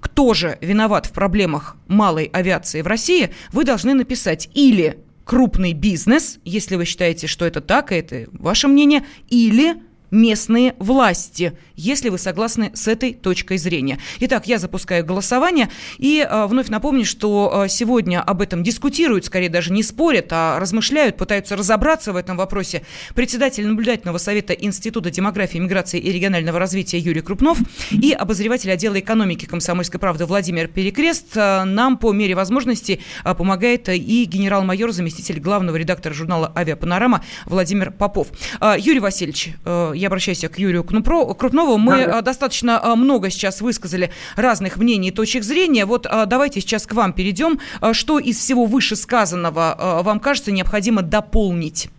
кто 0.00 0.34
же 0.34 0.58
виноват 0.60 1.06
в 1.06 1.12
проблемах 1.12 1.76
малой 1.86 2.24
авиации 2.24 2.82
в 2.82 2.88
России, 2.88 3.30
вы 3.52 3.64
должны 3.64 3.94
написать 3.94 4.50
или 4.54 4.98
крупный 5.24 5.72
бизнес, 5.72 6.38
если 6.44 6.76
вы 6.76 6.84
считаете, 6.84 7.26
что 7.26 7.44
это 7.44 7.60
так, 7.60 7.92
и 7.92 7.96
это 7.96 8.26
ваше 8.32 8.68
мнение, 8.68 9.04
или 9.28 9.76
местные 10.10 10.74
власти, 10.78 11.56
если 11.76 12.08
вы 12.08 12.18
согласны 12.18 12.70
с 12.74 12.88
этой 12.88 13.14
точкой 13.14 13.58
зрения. 13.58 13.98
Итак, 14.20 14.46
я 14.46 14.58
запускаю 14.58 15.04
голосование 15.04 15.70
и 15.98 16.26
э, 16.28 16.46
вновь 16.46 16.68
напомню, 16.68 17.04
что 17.04 17.64
э, 17.64 17.68
сегодня 17.68 18.22
об 18.22 18.42
этом 18.42 18.62
дискутируют, 18.62 19.24
скорее 19.24 19.48
даже 19.48 19.72
не 19.72 19.82
спорят, 19.82 20.28
а 20.30 20.58
размышляют, 20.58 21.16
пытаются 21.16 21.56
разобраться 21.56 22.12
в 22.12 22.16
этом 22.16 22.36
вопросе 22.36 22.82
председатель 23.14 23.66
наблюдательного 23.66 24.18
совета 24.18 24.52
Института 24.52 25.10
демографии, 25.10 25.58
миграции 25.58 26.00
и 26.00 26.12
регионального 26.12 26.58
развития 26.58 26.98
Юрий 26.98 27.22
Крупнов 27.22 27.58
и 27.90 28.12
обозреватель 28.12 28.70
отдела 28.70 28.98
экономики 28.98 29.46
комсомольской 29.46 30.00
правды 30.00 30.26
Владимир 30.26 30.68
Перекрест. 30.68 31.36
Э, 31.36 31.64
нам 31.64 31.96
по 31.98 32.12
мере 32.12 32.34
возможности 32.34 33.00
э, 33.24 33.34
помогает 33.34 33.88
и 33.88 34.24
генерал-майор, 34.24 34.92
заместитель 34.92 35.40
главного 35.40 35.76
редактора 35.76 36.14
журнала 36.14 36.52
«Авиапанорама» 36.54 37.24
Владимир 37.46 37.90
Попов. 37.90 38.28
Э, 38.60 38.74
Юрий 38.78 39.00
Васильевич, 39.00 39.50
э, 39.64 39.92
я 40.00 40.08
обращаюсь 40.08 40.40
к 40.40 40.58
Юрию 40.58 40.82
Крупнову, 40.82 41.78
мы 41.78 42.06
да. 42.06 42.22
достаточно 42.22 42.80
а, 42.82 42.96
много 42.96 43.30
сейчас 43.30 43.60
высказали 43.60 44.10
разных 44.36 44.76
мнений 44.76 45.08
и 45.08 45.12
точек 45.12 45.44
зрения. 45.44 45.84
Вот 45.84 46.06
а, 46.08 46.26
давайте 46.26 46.60
сейчас 46.60 46.86
к 46.86 46.94
вам 46.94 47.12
перейдем. 47.12 47.60
Что 47.92 48.18
из 48.18 48.38
всего 48.38 48.64
вышесказанного 48.64 50.00
вам 50.02 50.20
кажется 50.20 50.52
необходимо 50.52 51.02
дополнить? 51.02 51.90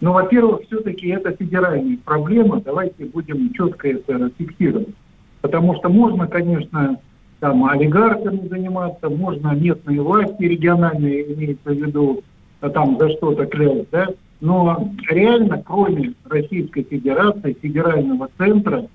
Ну, 0.00 0.12
во-первых, 0.12 0.62
все-таки 0.66 1.08
это 1.08 1.32
федеральная 1.32 1.98
проблема. 2.04 2.60
Давайте 2.60 3.06
будем 3.06 3.52
четко 3.54 3.88
это 3.88 4.30
фиксировать. 4.36 4.88
Потому 5.40 5.76
что 5.76 5.88
можно, 5.88 6.26
конечно, 6.26 7.00
там 7.40 7.64
олигархами 7.64 8.48
заниматься, 8.48 9.08
можно 9.08 9.48
местные 9.54 10.00
власти 10.00 10.42
региональные, 10.42 11.32
имеется 11.32 11.70
в 11.70 11.74
виду, 11.74 12.22
там 12.72 12.98
за 12.98 13.10
что-то 13.10 13.46
клясть, 13.46 13.90
да, 13.90 14.08
но 14.40 14.90
реально, 15.08 15.62
кроме 15.64 16.14
Российской 16.24 16.82
Федерации, 16.82 17.56
федерального 17.60 18.28
центра, 18.36 18.86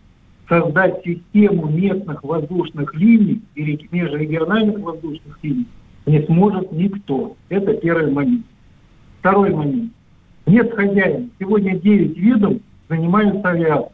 создать 0.47 1.03
систему 1.03 1.67
местных 1.67 2.23
воздушных 2.23 2.93
линий 2.95 3.41
или 3.55 3.79
межрегиональных 3.91 4.79
воздушных 4.79 5.37
линий 5.43 5.67
не 6.05 6.23
сможет 6.23 6.71
никто. 6.71 7.35
Это 7.49 7.73
первый 7.75 8.11
момент. 8.11 8.45
Второй 9.19 9.53
момент. 9.53 9.91
Нет 10.47 10.73
хозяина. 10.73 11.29
Сегодня 11.39 11.77
9 11.77 12.17
видов 12.17 12.53
занимаются 12.87 13.49
авиацией 13.49 13.93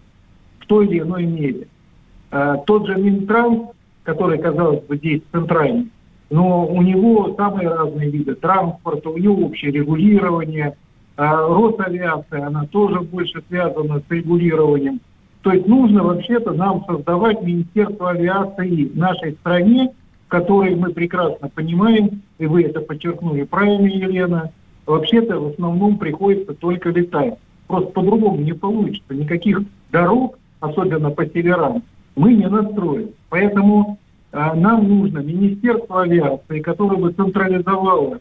в 0.59 0.65
той 0.65 0.87
или 0.87 0.99
иной 0.99 1.25
мере. 1.25 1.67
А, 2.31 2.57
тот 2.57 2.87
же 2.87 2.95
Минтранс, 2.95 3.69
который, 4.03 4.37
казалось 4.37 4.83
бы, 4.85 4.95
здесь 4.95 5.21
центральный, 5.31 5.89
но 6.29 6.65
у 6.65 6.81
него 6.81 7.35
самые 7.35 7.67
разные 7.67 8.09
виды 8.09 8.35
транспорта, 8.35 9.09
у 9.09 9.17
него 9.17 9.45
общее 9.45 9.71
регулирование– 9.71 10.75
Росавиация, 11.17 12.45
она 12.45 12.65
тоже 12.65 12.99
больше 13.01 13.41
связана 13.47 13.99
с 13.99 14.11
регулированием. 14.11 14.99
То 15.41 15.51
есть 15.53 15.67
нужно 15.67 16.03
вообще-то 16.03 16.51
нам 16.53 16.83
создавать 16.85 17.41
Министерство 17.41 18.09
авиации 18.09 18.85
в 18.85 18.97
нашей 18.97 19.33
стране, 19.33 19.91
в 20.25 20.29
которой 20.29 20.75
мы 20.75 20.91
прекрасно 20.91 21.49
понимаем, 21.49 22.23
и 22.39 22.47
вы 22.47 22.63
это 22.63 22.81
подчеркнули 22.81 23.43
правильно, 23.43 23.85
Елена, 23.85 24.51
вообще-то 24.85 25.39
в 25.39 25.47
основном 25.49 25.97
приходится 25.97 26.53
только 26.53 26.89
летать. 26.89 27.35
Просто 27.67 27.91
по-другому 27.91 28.37
не 28.37 28.53
получится. 28.53 29.13
Никаких 29.13 29.61
дорог, 29.91 30.37
особенно 30.59 31.11
по 31.11 31.25
северам, 31.25 31.83
мы 32.15 32.33
не 32.33 32.47
настроим. 32.47 33.09
Поэтому 33.29 33.99
а, 34.31 34.53
нам 34.55 34.87
нужно 34.87 35.19
Министерство 35.19 36.03
авиации, 36.03 36.59
которое 36.59 36.97
бы 36.97 37.11
централизовало 37.11 38.19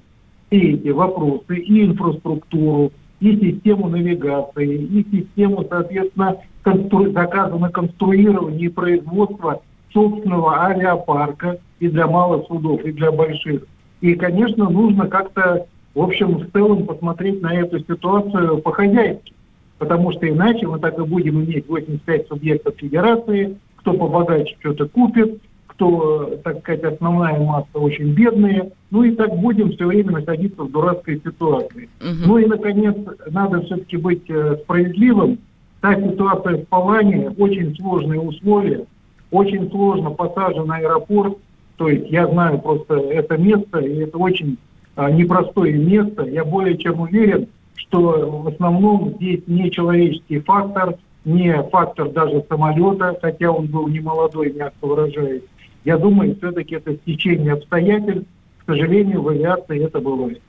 все 0.55 0.73
эти 0.73 0.89
вопросы, 0.89 1.57
и 1.57 1.85
инфраструктуру, 1.85 2.93
и 3.21 3.37
систему 3.37 3.89
навигации, 3.89 4.77
и 4.77 5.05
систему, 5.11 5.65
соответственно, 5.69 6.37
констру... 6.63 7.11
заказа 7.13 7.57
на 7.57 7.71
конструирование 7.71 8.67
и 8.67 8.69
производство 8.69 9.63
собственного 9.93 10.65
авиапарка 10.65 11.59
и 11.81 11.89
для 11.89 12.07
малых 12.07 12.47
судов, 12.47 12.85
и 12.85 12.93
для 12.93 13.11
больших. 13.11 13.65
И, 14.01 14.15
конечно, 14.15 14.69
нужно 14.69 15.07
как-то, 15.09 15.67
в 15.95 16.01
общем, 16.01 16.39
в 16.39 16.51
целом 16.53 16.85
посмотреть 16.85 17.41
на 17.43 17.55
эту 17.55 17.79
ситуацию 17.81 18.59
по-хозяйски, 18.59 19.33
потому 19.79 20.13
что 20.13 20.29
иначе 20.29 20.67
мы 20.67 20.79
так 20.79 20.99
и 20.99 21.03
будем 21.03 21.43
иметь 21.45 21.69
85 21.69 22.29
субъектов 22.29 22.75
федерации, 22.77 23.57
кто 23.77 23.95
побогаче 23.95 24.57
что-то 24.61 24.89
купит, 24.89 25.41
кто, 25.75 26.39
так 26.45 26.61
сказать, 26.61 26.85
основная 26.85 27.39
масса 27.41 27.79
очень 27.79 28.13
бедные. 28.13 28.71
Ну 28.91 29.03
и 29.03 29.11
так 29.13 29.35
будем 29.37 29.73
все 29.73 29.87
время 29.87 30.13
находиться 30.13 30.63
в 30.63 30.71
дурацкой 30.71 31.21
ситуации. 31.25 31.89
Угу. 32.01 32.27
Ну 32.27 32.39
и, 32.39 32.47
наконец, 32.47 32.97
надо 33.31 33.63
все-таки 33.63 33.97
быть 33.97 34.29
э, 34.29 34.57
справедливым. 34.63 35.39
Та 35.81 35.95
ситуация 35.97 36.59
в 36.59 36.69
Палане, 36.69 37.31
очень 37.37 37.77
сложные 37.77 38.21
условия, 38.21 38.87
очень 39.31 39.69
сложно 39.71 40.11
посажен 40.11 40.71
аэропорт. 40.71 41.37
То 41.77 41.89
есть 41.89 42.09
я 42.11 42.27
знаю 42.27 42.61
просто 42.61 42.95
это 42.95 43.37
место, 43.37 43.81
и 43.81 43.99
это 43.99 44.17
очень 44.17 44.57
а, 44.97 45.11
непростое 45.11 45.75
место. 45.75 46.25
Я 46.25 46.45
более 46.45 46.79
чем 46.79 47.01
уверен, 47.01 47.49
что 47.75 48.43
в 48.45 48.49
основном 48.49 49.15
здесь 49.17 49.41
не 49.47 49.71
человеческий 49.71 50.39
фактор, 50.39 50.95
не 51.25 51.53
фактор 51.71 52.11
даже 52.11 52.45
самолета, 52.49 53.19
хотя 53.21 53.51
он 53.51 53.67
был 53.67 53.89
не 53.89 54.01
молодой, 54.01 54.53
мягко 54.53 54.87
выражаясь, 54.87 55.43
я 55.85 55.99
думаю, 55.99 56.37
все-таки 56.37 56.77
это 56.77 56.95
стечение 56.97 57.55
обстоятельств. 57.55 58.29
К 58.59 58.73
сожалению, 58.73 59.23
в 59.23 59.29
авиации 59.29 59.85
это 59.85 60.01
бывает. 60.01 60.41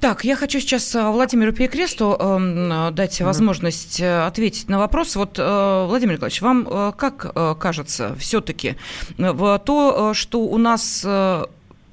Так, 0.00 0.24
я 0.24 0.34
хочу 0.34 0.58
сейчас 0.58 0.92
э, 0.96 1.10
Владимиру 1.10 1.52
Перекресту 1.52 2.16
э, 2.18 2.90
дать 2.90 3.20
возможность 3.20 4.00
э, 4.00 4.26
ответить 4.26 4.68
на 4.68 4.80
вопрос. 4.80 5.14
Вот, 5.14 5.38
э, 5.38 5.86
Владимир 5.86 6.14
Николаевич, 6.14 6.42
вам 6.42 6.66
э, 6.68 6.92
как 6.96 7.30
э, 7.32 7.54
кажется 7.56 8.16
все-таки, 8.18 8.74
то, 9.16 10.10
что 10.12 10.40
у 10.40 10.58
нас 10.58 11.06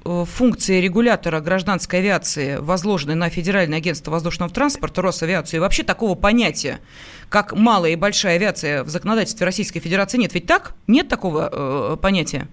функции 0.04 0.80
регулятора 0.80 1.40
гражданской 1.40 1.98
авиации, 1.98 2.56
возложенной 2.56 3.14
на 3.14 3.28
Федеральное 3.28 3.78
агентство 3.78 4.10
воздушного 4.10 4.52
транспорта, 4.52 5.02
Росавиацию, 5.02 5.58
и 5.58 5.60
вообще 5.60 5.82
такого 5.82 6.14
понятия, 6.14 6.80
как 7.28 7.52
малая 7.52 7.92
и 7.92 7.96
большая 7.96 8.36
авиация 8.36 8.82
в 8.82 8.88
законодательстве 8.88 9.44
Российской 9.44 9.80
Федерации 9.80 10.18
нет. 10.18 10.34
Ведь 10.34 10.46
так? 10.46 10.74
Нет 10.86 11.08
такого 11.08 11.50
э, 11.52 11.96
понятия? 12.00 12.48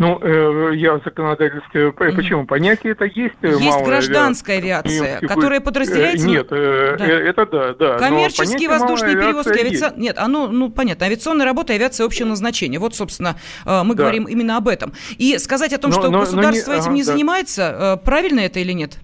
Ну, 0.00 0.18
э, 0.22 0.76
я 0.76 0.94
в 0.94 1.04
законодательстве... 1.04 1.92
Почему? 1.92 2.46
Понятие 2.46 2.92
это 2.92 3.04
есть. 3.04 3.34
Э, 3.42 3.48
есть 3.60 3.84
гражданская 3.84 4.56
авиация, 4.56 5.18
авиация 5.18 5.28
которая 5.28 5.60
подразделяется... 5.60 6.26
Нет, 6.26 6.46
э, 6.50 6.96
да. 6.98 7.06
это 7.06 7.44
да, 7.44 7.74
да. 7.74 7.98
Коммерческие 7.98 8.70
воздушные 8.70 9.14
перевозки, 9.14 9.50
авиация... 9.50 9.92
Нет, 9.96 10.16
оно, 10.16 10.48
ну, 10.48 10.70
понятно, 10.70 11.04
авиационная 11.04 11.44
работа, 11.44 11.74
авиация 11.74 12.06
общего 12.06 12.28
назначения. 12.28 12.78
Вот, 12.78 12.94
собственно, 12.94 13.36
мы 13.66 13.94
да. 13.94 14.02
говорим 14.02 14.24
именно 14.24 14.56
об 14.56 14.68
этом. 14.68 14.94
И 15.18 15.36
сказать 15.36 15.74
о 15.74 15.78
том, 15.78 15.90
но, 15.90 15.98
что 15.98 16.10
но, 16.10 16.20
государство 16.20 16.70
но 16.70 16.76
не... 16.76 16.80
этим 16.80 16.88
ага, 16.88 16.96
не 16.96 17.02
да. 17.02 17.12
занимается, 17.12 18.00
правильно 18.02 18.40
это 18.40 18.58
или 18.58 18.72
нет? 18.72 18.96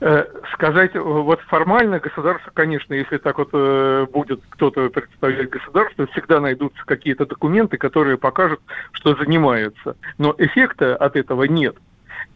Э, 0.00 0.24
сказать, 0.52 0.94
э, 0.94 1.00
вот 1.00 1.40
формально 1.48 1.98
государство, 1.98 2.52
конечно, 2.54 2.94
если 2.94 3.18
так 3.18 3.38
вот 3.38 3.48
э, 3.52 4.06
будет 4.12 4.40
кто-то 4.50 4.90
представлять 4.90 5.50
государство, 5.50 6.06
всегда 6.08 6.38
найдутся 6.38 6.80
какие-то 6.86 7.26
документы, 7.26 7.78
которые 7.78 8.16
покажут, 8.16 8.60
что 8.92 9.16
занимаются. 9.16 9.96
Но 10.16 10.34
эффекта 10.38 10.94
от 10.94 11.16
этого 11.16 11.44
нет. 11.44 11.76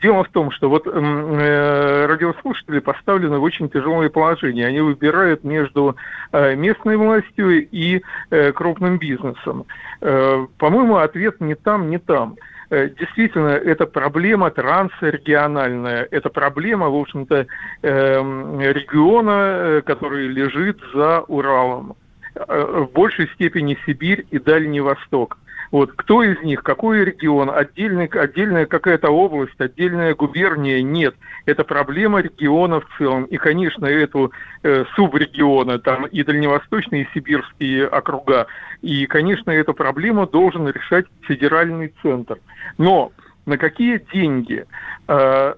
Дело 0.03 0.25
в 0.25 0.29
том, 0.31 0.51
что 0.51 0.68
вот 0.68 0.88
э, 0.88 2.07
радиослушатели 2.07 2.81
поставлены 2.81 3.38
в 3.38 3.42
очень 3.44 3.70
тяжелое 3.70 4.09
положение. 4.11 4.66
Они 4.66 4.81
выбирают 4.81 5.44
между 5.44 5.94
э, 6.33 6.57
местной 6.57 6.96
властью 6.96 7.68
и 7.70 8.03
э, 8.31 8.51
крупным 8.51 8.98
бизнесом. 8.98 9.66
Э, 10.01 10.46
по-моему, 10.59 10.96
ответ 10.96 11.40
не 11.40 11.55
там, 11.55 11.90
не 11.90 11.98
там. 11.98 12.35
Э, 12.72 12.88
действительно, 12.88 13.48
это 13.48 13.85
проблема 13.87 14.50
трансрегиональная, 14.50 16.08
это 16.11 16.30
проблема, 16.30 16.88
в 16.88 16.96
общем-то, 16.96 17.46
эм, 17.82 18.61
региона, 18.61 19.30
э, 19.30 19.82
который 19.82 20.26
лежит 20.28 20.80
за 20.94 21.20
Уралом. 21.28 21.96
Э, 22.35 22.85
в 22.87 22.92
большей 22.92 23.28
степени 23.35 23.76
Сибирь 23.85 24.24
и 24.30 24.38
Дальний 24.38 24.80
Восток. 24.80 25.37
Вот 25.72 25.92
кто 25.96 26.22
из 26.22 26.40
них, 26.42 26.62
какой 26.62 27.02
регион, 27.02 27.50
отдельный, 27.50 28.04
отдельная 28.06 28.66
какая-то 28.66 29.08
область, 29.08 29.58
отдельная 29.58 30.14
губерния, 30.14 30.82
нет. 30.82 31.14
Это 31.46 31.64
проблема 31.64 32.20
региона 32.20 32.80
в 32.80 32.98
целом. 32.98 33.24
И, 33.24 33.38
конечно, 33.38 33.87
эту 33.87 34.32
э, 34.62 34.85
субрегиона, 34.94 35.78
там 35.78 36.04
и 36.04 36.22
дальневосточные, 36.22 37.04
и 37.04 37.08
сибирские 37.14 37.88
округа. 37.88 38.48
И, 38.82 39.06
конечно, 39.06 39.50
эту 39.50 39.72
проблему 39.72 40.26
должен 40.26 40.68
решать 40.68 41.06
федеральный 41.22 41.94
центр. 42.02 42.38
Но 42.76 43.11
на 43.46 43.56
какие 43.56 43.98
деньги? 44.12 44.66
Э, 45.08 45.54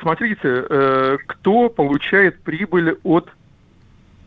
смотрите, 0.00 0.38
э, 0.44 1.18
кто 1.26 1.68
получает 1.68 2.40
прибыль 2.42 2.96
от 3.02 3.28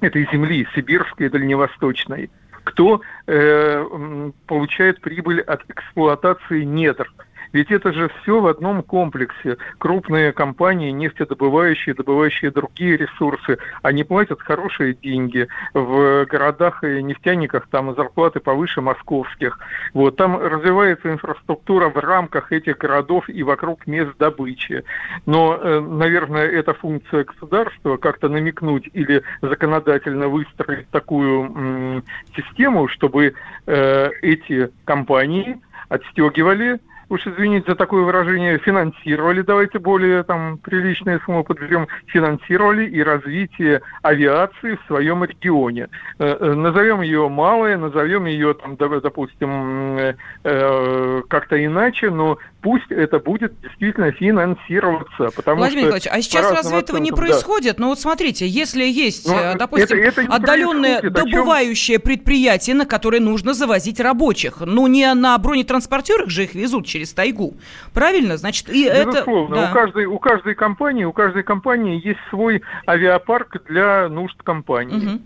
этой 0.01 0.28
земли, 0.30 0.67
сибирской 0.75 1.28
и 1.28 1.30
дальневосточной? 1.30 2.30
Кто 2.65 3.01
э, 3.28 4.32
получает 4.47 4.99
прибыль 4.99 5.41
от 5.41 5.62
эксплуатации 5.69 6.63
недр. 6.63 7.12
Ведь 7.56 7.72
это 7.72 7.94
же 7.94 8.10
все 8.10 8.41
в 8.41 8.48
одном 8.48 8.84
комплексе. 8.84 9.56
Крупные 9.78 10.34
компании, 10.34 10.91
нефтедобывающие, 10.91 11.96
добывающие 11.96 12.52
другие 12.52 12.98
ресурсы, 12.98 13.60
они 13.82 14.04
платят 14.04 14.41
хорошие 14.41 14.94
деньги. 14.94 15.48
В 15.74 16.26
городах 16.26 16.84
и 16.84 17.02
нефтяниках 17.02 17.70
там 17.70 17.96
зарплаты 17.96 18.41
повыше 18.41 18.82
московских. 18.82 19.58
Вот, 19.94 20.18
там 20.18 20.38
развивается 20.38 21.10
инфраструктура 21.10 21.88
в 21.88 21.96
рамках 21.96 22.52
этих 22.52 22.78
городов 22.78 23.30
и 23.30 23.41
вокруг 23.41 23.88
мест 23.88 24.12
добычи. 24.20 24.84
Но, 25.26 25.56
э, 25.56 25.80
наверное, 25.80 26.48
это 26.48 26.74
функция 26.74 27.24
государства 27.24 27.96
как-то 27.96 28.28
намекнуть 28.28 28.89
или 28.91 29.24
законодательно 29.41 30.28
выстроить 30.28 30.89
такую 30.89 32.04
систему, 32.36 32.89
чтобы 32.89 33.34
э, 33.65 34.10
эти 34.22 34.70
компании 34.84 35.62
отстегивали 35.88 36.82
уж 37.10 37.26
извините 37.28 37.72
за 37.72 37.76
такое 37.76 38.04
выражение, 38.04 38.58
финансировали, 38.60 39.41
давайте 39.41 39.80
более 39.80 40.24
там 40.24 40.58
приличное 40.58 41.20
слово 41.26 41.44
подберем, 41.44 41.88
финансировали 42.08 42.86
и 42.86 43.04
развитие 43.04 43.82
авиации 44.02 44.76
в 44.76 44.88
своем 44.88 45.24
регионе. 45.24 45.89
Э, 46.20 46.38
э, 46.39 46.54
назовем 46.54 47.02
ее 47.02 47.30
малое, 47.30 47.78
назовем 47.78 48.26
ее, 48.26 48.54
там, 48.54 48.76
допустим, 48.78 49.98
э, 50.44 51.22
как-то 51.30 51.63
иначе, 51.63 52.10
но 52.10 52.38
пусть 52.65 52.89
это 52.89 53.19
будет 53.19 53.54
действительно 53.62 54.12
финансироваться. 54.12 55.30
Потому 55.36 55.58
Владимир 55.58 55.82
что 55.82 55.97
Николаевич, 55.97 56.08
а 56.12 56.21
сейчас 56.23 56.51
разве 56.51 56.80
этого 56.80 56.97
не 56.97 57.12
происходит? 57.12 57.75
Да. 57.78 57.84
Ну 57.84 57.89
вот 57.89 57.99
смотрите, 57.99 58.47
если 58.47 58.84
есть, 58.84 59.28
Но 59.28 59.36
ну, 59.36 59.60
допустим, 59.60 59.99
это, 59.99 60.21
это 60.21 60.34
отдаленное 60.34 60.99
добывающее 61.04 61.99
предприятие, 61.99 62.75
на 62.75 62.88
которое 62.88 63.19
нужно 63.19 63.54
завозить 63.54 63.99
рабочих, 63.99 64.62
ну 64.62 64.88
не 64.88 65.13
на 65.13 65.38
бронетранспортерах 65.38 66.30
же 66.30 66.45
их 66.45 66.56
везут 66.56 66.88
через 66.88 67.13
тайгу, 67.13 67.54
правильно? 67.93 68.36
Значит, 68.36 68.69
и 68.69 68.89
Безусловно, 68.89 69.54
это... 69.54 69.62
Да. 69.62 69.69
У, 69.69 69.73
каждой, 69.73 70.06
у 70.08 70.17
каждой 70.17 70.56
компании, 70.56 71.04
у 71.04 71.13
каждой 71.13 71.43
компании 71.43 72.04
есть 72.04 72.19
свой 72.32 72.63
авиапарк 72.88 73.63
для 73.67 74.10
нужд 74.10 74.41
компании. 74.41 75.06
Угу. 75.06 75.21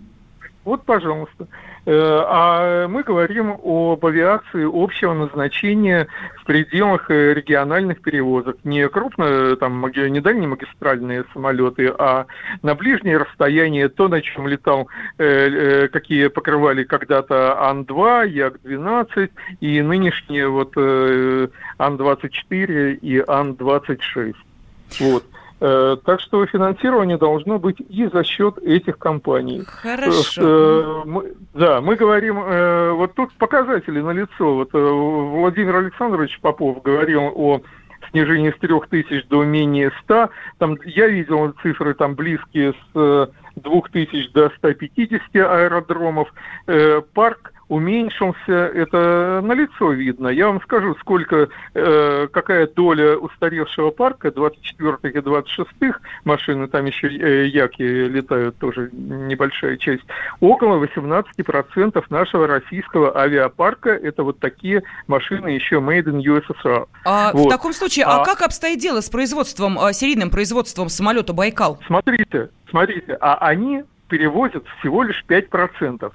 Вот, 0.66 0.84
пожалуйста. 0.84 1.48
Э, 1.90 2.22
а 2.24 2.86
мы 2.86 3.02
говорим 3.02 3.50
об 3.50 4.06
авиации 4.06 4.64
общего 4.64 5.12
назначения 5.12 6.06
в 6.40 6.44
пределах 6.44 7.10
э, 7.10 7.34
региональных 7.34 8.00
перевозок. 8.00 8.58
Не 8.62 8.88
крупно, 8.88 9.56
там, 9.56 9.84
не 9.84 10.20
дальние 10.20 10.46
магистральные 10.46 11.24
самолеты, 11.32 11.92
а 11.98 12.26
на 12.62 12.76
ближние 12.76 13.16
расстояния, 13.16 13.88
то, 13.88 14.06
на 14.06 14.22
чем 14.22 14.46
летал, 14.46 14.86
э, 15.18 15.88
какие 15.88 16.28
покрывали 16.28 16.84
когда-то 16.84 17.60
Ан-2, 17.68 18.28
Як-12 18.28 19.28
и 19.58 19.82
нынешние 19.82 20.48
вот 20.48 20.76
Ан-24 20.76 22.98
и 23.02 23.24
Ан-26. 23.26 24.36
Вот. 25.00 25.24
Э, 25.62 25.96
так 26.04 26.20
что 26.20 26.46
финансирование 26.46 27.18
должно 27.18 27.58
быть 27.58 27.80
и 27.80 28.06
за 28.06 28.24
счет 28.24 28.56
этих 28.58 28.98
компаний. 28.98 29.62
Хорошо. 29.66 30.40
Э, 30.42 31.02
мы, 31.04 31.34
да, 31.52 31.82
мы 31.82 31.96
говорим, 31.96 32.38
э, 32.38 32.92
вот 32.92 33.14
тут 33.14 33.32
показатели 33.34 34.00
на 34.00 34.10
лицо. 34.10 34.54
Вот 34.54 34.70
Владимир 34.72 35.76
Александрович 35.76 36.40
Попов 36.40 36.82
говорил 36.82 37.30
о 37.34 37.60
снижении 38.10 38.50
с 38.50 38.58
трех 38.58 38.88
тысяч 38.88 39.26
до 39.28 39.44
менее 39.44 39.92
ста. 40.02 40.30
Там 40.56 40.78
я 40.86 41.08
видел 41.08 41.52
цифры 41.62 41.92
там 41.92 42.14
близкие 42.14 42.72
с 42.94 43.30
двух 43.56 43.90
тысяч 43.90 44.32
до 44.32 44.50
150 44.56 45.20
аэродромов. 45.36 46.32
Парк 47.12 47.52
уменьшился, 47.70 48.52
это 48.52 49.40
на 49.42 49.52
лицо 49.52 49.92
видно. 49.92 50.26
Я 50.28 50.48
вам 50.48 50.60
скажу, 50.60 50.96
сколько, 50.96 51.48
э, 51.72 52.26
какая 52.32 52.66
доля 52.66 53.16
устаревшего 53.16 53.92
парка, 53.92 54.28
24-х 54.28 55.08
и 55.08 55.18
26-х 55.18 56.00
машины, 56.24 56.66
там 56.66 56.84
еще 56.86 57.06
э, 57.06 57.46
яки 57.46 57.82
летают 57.82 58.58
тоже 58.58 58.90
небольшая 58.92 59.76
часть, 59.76 60.02
около 60.40 60.84
18% 60.84 62.04
нашего 62.10 62.48
российского 62.48 63.16
авиапарка 63.16 63.90
это 63.90 64.24
вот 64.24 64.40
такие 64.40 64.82
машины 65.06 65.48
еще 65.48 65.76
made 65.76 66.06
in 66.06 66.20
USSR. 66.22 66.88
А, 67.04 67.32
вот. 67.32 67.46
В 67.46 67.48
таком 67.48 67.72
случае, 67.72 68.06
а, 68.06 68.22
а 68.22 68.24
как 68.24 68.42
обстоит 68.42 68.80
дело 68.80 69.00
с 69.00 69.08
производством, 69.08 69.78
а, 69.78 69.92
серийным 69.92 70.30
производством 70.30 70.88
самолета 70.88 71.32
«Байкал»? 71.32 71.78
Смотрите, 71.86 72.50
смотрите, 72.68 73.16
а 73.20 73.36
они 73.36 73.84
перевозят 74.08 74.64
всего 74.80 75.04
лишь 75.04 75.24
5% 75.28 76.12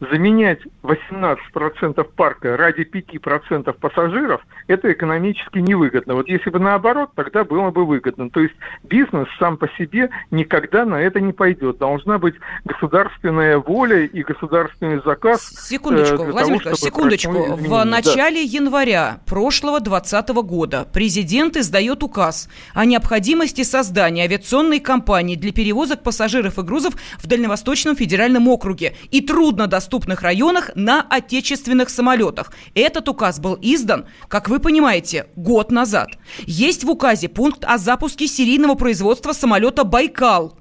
заменять 0.00 0.60
18% 0.82 2.04
парка 2.16 2.56
ради 2.56 2.82
5% 2.82 3.72
пассажиров, 3.72 4.40
это 4.66 4.92
экономически 4.92 5.58
невыгодно. 5.58 6.14
Вот 6.14 6.28
если 6.28 6.50
бы 6.50 6.58
наоборот, 6.58 7.10
тогда 7.14 7.44
было 7.44 7.70
бы 7.70 7.84
выгодно. 7.84 8.30
То 8.30 8.40
есть 8.40 8.54
бизнес 8.84 9.28
сам 9.38 9.56
по 9.56 9.68
себе 9.76 10.10
никогда 10.30 10.84
на 10.84 10.96
это 10.96 11.20
не 11.20 11.32
пойдет. 11.32 11.78
Должна 11.78 12.18
быть 12.18 12.34
государственная 12.64 13.58
воля 13.58 14.04
и 14.04 14.22
государственный 14.22 15.02
заказ. 15.04 15.48
Секундочку, 15.48 16.22
э, 16.22 16.30
Владимир 16.30 16.62
того, 16.62 16.76
секундочку. 16.76 17.32
В 17.32 17.84
начале 17.84 18.44
да. 18.44 18.50
января 18.58 19.20
прошлого 19.26 19.80
2020 19.80 20.28
года 20.42 20.86
президент 20.92 21.56
издает 21.56 22.02
указ 22.02 22.48
о 22.74 22.84
необходимости 22.84 23.62
создания 23.62 24.24
авиационной 24.24 24.80
компании 24.80 25.36
для 25.36 25.52
перевозок 25.52 26.02
пассажиров 26.02 26.58
и 26.58 26.62
грузов 26.62 26.94
в 27.18 27.26
Дальневосточном 27.26 27.96
федеральном 27.96 28.48
округе 28.48 28.94
и 29.10 29.20
трудно 29.20 29.66
доступных 29.66 29.87
доступных 29.88 30.22
районах 30.22 30.70
на 30.74 31.00
отечественных 31.00 31.88
самолетах. 31.88 32.52
Этот 32.74 33.08
указ 33.08 33.40
был 33.40 33.58
издан, 33.62 34.04
как 34.28 34.48
вы 34.48 34.58
понимаете, 34.60 35.26
год 35.34 35.72
назад. 35.72 36.08
Есть 36.46 36.84
в 36.84 36.90
указе 36.90 37.28
пункт 37.28 37.64
о 37.64 37.78
запуске 37.78 38.26
серийного 38.26 38.74
производства 38.74 39.32
самолета 39.32 39.84
«Байкал». 39.84 40.58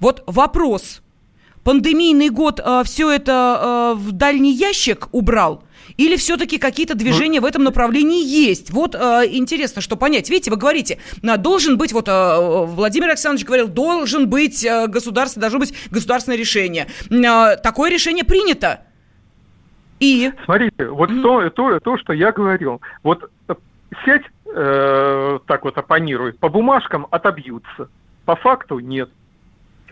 Вот 0.00 0.24
вопрос. 0.26 1.00
Пандемийный 1.62 2.28
год 2.28 2.60
э, 2.62 2.82
все 2.84 3.10
это 3.10 3.94
э, 3.94 3.98
в 3.98 4.12
дальний 4.12 4.52
ящик 4.52 5.08
убрал? 5.12 5.62
Или 5.96 6.16
все-таки 6.16 6.58
какие-то 6.58 6.94
движения 6.94 7.40
в 7.40 7.44
этом 7.44 7.64
направлении 7.64 8.24
есть? 8.24 8.70
Вот 8.70 8.94
э, 8.94 8.98
интересно, 9.30 9.80
что 9.80 9.96
понять. 9.96 10.28
Видите, 10.28 10.50
вы 10.50 10.56
говорите, 10.56 10.98
а, 11.26 11.36
должен 11.36 11.78
быть, 11.78 11.92
вот 11.92 12.08
э, 12.08 12.66
Владимир 12.66 13.08
Александрович 13.08 13.46
говорил, 13.46 13.68
должен 13.68 14.28
быть 14.28 14.64
э, 14.64 14.86
государство, 14.88 15.40
должно 15.40 15.58
быть 15.58 15.74
государственное 15.90 16.38
решение. 16.38 16.86
Э, 17.10 17.56
такое 17.56 17.90
решение 17.90 18.24
принято. 18.24 18.80
И? 20.00 20.30
Смотрите, 20.44 20.88
вот 20.88 21.10
mm-hmm. 21.10 21.22
то, 21.22 21.50
то, 21.50 21.80
то, 21.80 21.98
что 21.98 22.12
я 22.12 22.32
говорил. 22.32 22.82
Вот 23.02 23.30
э, 23.48 23.54
сеть 24.04 24.24
э, 24.54 25.38
так 25.46 25.64
вот 25.64 25.78
оппонирует, 25.78 26.38
по 26.38 26.48
бумажкам 26.48 27.06
отобьются. 27.10 27.88
По 28.26 28.36
факту 28.36 28.80
нет. 28.80 29.08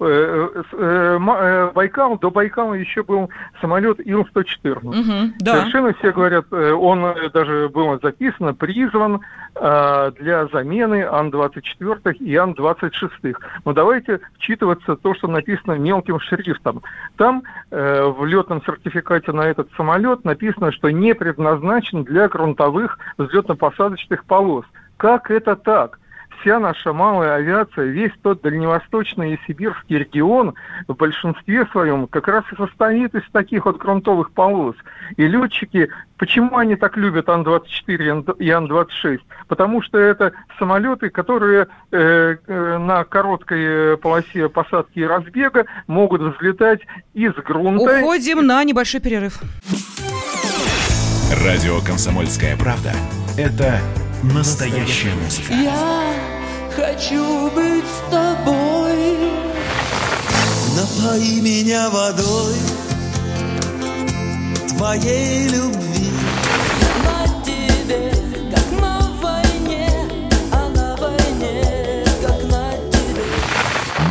Э, 0.01 0.49
э, 0.73 1.19
э, 1.19 1.71
Байкал, 1.73 2.19
до 2.19 2.31
Байкала 2.31 2.75
еще 2.75 3.03
был 3.05 3.31
самолет 3.61 4.01
Ил-114. 4.05 4.79
Угу, 4.83 5.35
да. 5.39 5.53
Совершенно 5.59 5.95
все 5.95 6.13
говорят, 6.13 6.53
он 6.53 7.15
даже 7.33 7.69
было 7.69 7.99
записано, 8.03 8.55
призван 8.55 9.21
для 9.55 10.49
замены 10.53 11.05
Ан-24 11.05 12.15
и 12.15 12.35
Ан-26. 12.35 13.37
Но 13.65 13.73
давайте 13.73 14.21
вчитываться 14.37 14.97
то, 14.97 15.15
что 15.15 15.29
написано 15.29 15.75
мелким 15.75 16.19
шрифтом. 16.19 16.83
Там 17.17 17.45
в 17.71 18.25
летном 18.25 18.63
сертификате 18.65 19.31
на 19.31 19.43
этот 19.43 19.69
самолет 19.77 20.25
написано, 20.25 20.73
что 20.73 20.91
не 20.91 21.15
предназначен 21.15 22.03
для 22.03 22.29
грунтовых 22.29 22.99
взлетно-посадочных 23.17 24.25
полос. 24.27 24.65
Как 24.97 25.31
это 25.31 25.55
так? 25.55 26.01
Вся 26.41 26.59
наша 26.59 26.93
малая 26.93 27.35
авиация, 27.35 27.87
весь 27.87 28.13
тот 28.23 28.43
дальневосточный 28.43 29.35
и 29.35 29.41
сибирский 29.47 29.99
регион 29.99 30.55
в 30.89 30.95
большинстве 30.95 31.67
своем 31.67 32.07
как 32.07 32.29
раз 32.29 32.45
и 32.53 32.57
состоит 32.57 33.15
из 33.15 33.23
таких 33.33 33.67
вот 33.67 33.79
грунтовых 33.79 34.33
полос. 34.33 34.77
И 35.17 35.27
летчики, 35.27 35.91
почему 36.17 36.57
они 36.57 36.77
так 36.77 36.97
любят 36.97 37.29
Ан-24 37.29 38.37
и 38.39 38.51
Ан-26? 38.51 39.21
Потому 39.49 39.83
что 39.83 39.99
это 39.99 40.33
самолеты, 40.59 41.11
которые 41.11 41.69
э, 41.91 42.37
э, 42.47 42.79
на 42.79 43.05
короткой 43.05 43.97
полосе 43.99 44.49
посадки 44.49 45.01
и 45.01 45.05
разбега 45.05 45.67
могут 45.87 46.21
взлетать 46.21 46.81
из 47.13 47.33
грунта. 47.35 48.01
Уходим 48.01 48.47
на 48.47 48.63
небольшой 48.65 49.01
перерыв. 49.01 49.41
Радио 51.45 51.81
«Комсомольская 51.81 52.57
правда»— 52.57 52.93
это 53.37 53.81
настоящая 54.23 55.15
музыка. 55.15 55.53
Я 55.53 56.15
хочу 56.77 57.51
быть 57.51 57.85
с 57.85 58.11
тобой. 58.11 59.31
Напои 60.77 61.41
меня 61.41 61.91
водой 61.91 62.55
твоей 64.77 65.49
любви. 65.49 66.04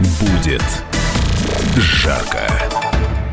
Будет 0.00 0.62
жарко. 1.76 2.73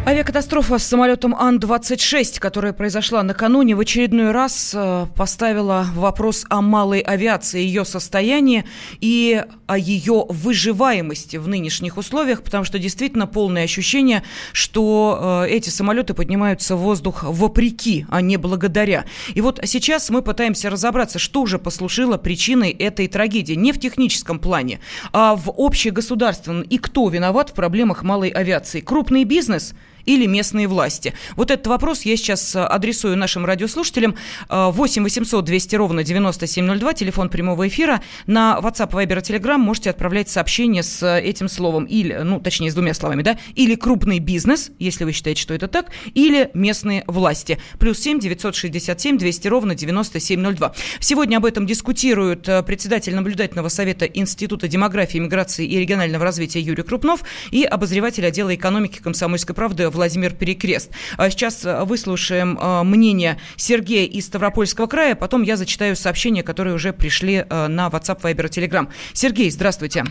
Авиакатастрофа 0.04 0.80
с 0.80 0.84
самолетом 0.84 1.36
Ан-26, 1.36 2.40
которая 2.40 2.74
произошла 2.74 3.22
накануне, 3.22 3.76
в 3.76 3.80
очередной 3.80 4.32
раз 4.32 4.72
э, 4.74 5.06
поставила 5.16 5.86
вопрос 5.94 6.44
о 6.50 6.62
малой 6.62 7.02
авиации, 7.02 7.62
ее 7.62 7.86
состоянии 7.86 8.66
и 9.00 9.44
о 9.68 9.78
ее 9.78 10.26
выживаемости 10.28 11.38
в 11.38 11.48
нынешних 11.48 11.98
условиях, 11.98 12.42
потому 12.42 12.64
что 12.64 12.80
действительно 12.80 13.28
полное 13.28 13.64
ощущение, 13.64 14.24
что 14.54 15.44
э, 15.46 15.50
эти 15.52 15.70
самолеты 15.70 16.16
поднимаются 16.16 16.76
в 16.76 16.80
воздух 16.80 17.22
вопреки, 17.22 18.08
а 18.10 18.22
не 18.22 18.38
благодаря. 18.38 19.06
И 19.36 19.40
вот 19.40 19.60
сейчас 19.66 20.10
мы 20.10 20.24
пытаемся 20.24 20.72
разобраться, 20.72 21.20
что 21.20 21.46
же 21.46 21.60
послужило 21.60 22.18
причиной 22.18 22.72
этой 22.72 23.08
трагедии. 23.08 23.54
Не 23.54 23.72
в 23.72 23.80
техническом 23.80 24.40
плане, 24.40 24.80
а 25.14 25.36
в 25.36 25.54
общегосударственном. 25.56 26.64
И 26.64 26.80
кто 26.80 27.08
виноват 27.08 27.52
в 27.52 27.54
проблемах 27.54 28.02
малой 28.02 28.30
авиации? 28.30 28.80
Крупный 28.80 29.26
бизнес– 29.26 29.76
или 30.06 30.26
местные 30.26 30.68
власти? 30.68 31.14
Вот 31.36 31.52
этот 31.52 31.68
вопрос 31.68 32.04
я 32.04 32.18
сейчас 32.18 32.56
э, 32.56 32.64
адресую 32.64 33.18
нашим 33.18 33.46
радиослушателям. 33.46 34.16
8 34.50 35.04
800 35.04 35.46
200 35.46 35.76
ровно 35.76 36.04
9702, 36.04 36.94
телефон 36.94 37.30
прямого 37.30 37.68
эфира. 37.68 38.02
На 38.28 38.60
WhatsApp, 38.62 38.92
Viber, 38.92 39.22
Telegram 39.22 39.58
можете 39.58 39.90
отправлять 39.90 40.30
сообщение 40.30 40.84
с 40.84 41.02
э, 41.04 41.22
этим 41.22 41.48
словом, 41.48 41.86
или, 41.86 42.14
ну, 42.24 42.40
точнее, 42.40 42.72
с 42.72 42.74
двумя 42.74 42.94
словами, 42.94 43.22
да, 43.22 43.38
или 43.56 43.76
крупный 43.76 44.20
бизнес, 44.20 44.72
если 44.80 45.04
вы 45.04 45.12
считаете, 45.12 45.42
что 45.42 45.54
это 45.54 45.68
так, 45.68 45.92
или 46.14 46.50
местные 46.54 47.04
власти. 47.08 47.60
Плюс 47.80 48.00
7 48.00 48.20
967 48.20 49.18
200 49.18 49.48
ровно 49.48 49.76
9702. 49.76 50.74
Сегодня 51.00 51.38
об 51.38 51.46
этом 51.46 51.66
дискутируют 51.66 52.48
э, 52.48 52.64
председатель 52.64 53.16
наблюдательного 53.16 53.70
совета 53.70 54.06
Института 54.06 54.68
демографии, 54.68 55.18
миграции 55.18 55.66
и 55.66 55.80
регионального 55.80 56.24
развития 56.24 56.62
Юрий 56.62 56.84
Крупнов 56.84 57.24
и 57.52 57.64
обозреватель 57.64 58.26
отдела 58.26 58.54
экономики 58.56 59.00
комсомольской 59.00 59.56
правды 59.56 59.90
Владимир 59.92 60.34
Перекрест. 60.34 60.92
А 61.18 61.30
сейчас 61.30 61.66
э, 61.66 61.84
выслушаем 61.84 62.58
э, 62.58 62.84
мнение 62.84 63.38
Сергея 63.56 64.08
из 64.08 64.26
Ставропольского 64.28 64.88
края, 64.88 65.16
потом 65.16 65.44
я 65.44 65.56
зачитаю 65.56 65.96
сообщения, 65.96 66.44
которые 66.44 66.74
уже 66.74 66.94
пришли 66.94 67.46
э, 67.48 67.68
на 67.68 67.88
WhatsApp, 67.88 68.22
Viber, 68.24 68.50
Telegram. 68.50 68.88
Сергей, 69.14 69.50
здравствуйте. 69.52 70.04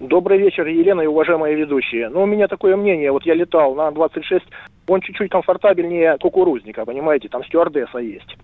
Добрый 0.00 0.38
вечер, 0.38 0.64
Елена 0.66 1.00
и 1.00 1.06
уважаемые 1.06 1.56
ведущие. 1.56 2.08
Ну, 2.08 2.22
у 2.22 2.26
меня 2.26 2.46
такое 2.46 2.76
мнение, 2.76 3.10
вот 3.10 3.26
я 3.26 3.34
летал 3.34 3.74
на 3.74 3.90
26, 3.90 4.44
он 4.86 5.00
чуть-чуть 5.00 5.30
комфортабельнее 5.30 6.16
кукурузника, 6.18 6.84
понимаете, 6.84 7.28
там 7.28 7.44
стюардесса 7.44 7.98
есть. 7.98 8.36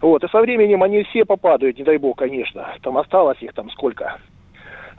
Вот, 0.00 0.24
и 0.24 0.28
со 0.28 0.40
временем 0.40 0.82
они 0.82 1.02
все 1.04 1.26
попадают, 1.26 1.76
не 1.76 1.84
дай 1.84 1.98
бог, 1.98 2.16
конечно. 2.16 2.66
Там 2.82 2.96
осталось 2.96 3.36
их 3.42 3.52
там 3.52 3.68
сколько, 3.70 4.16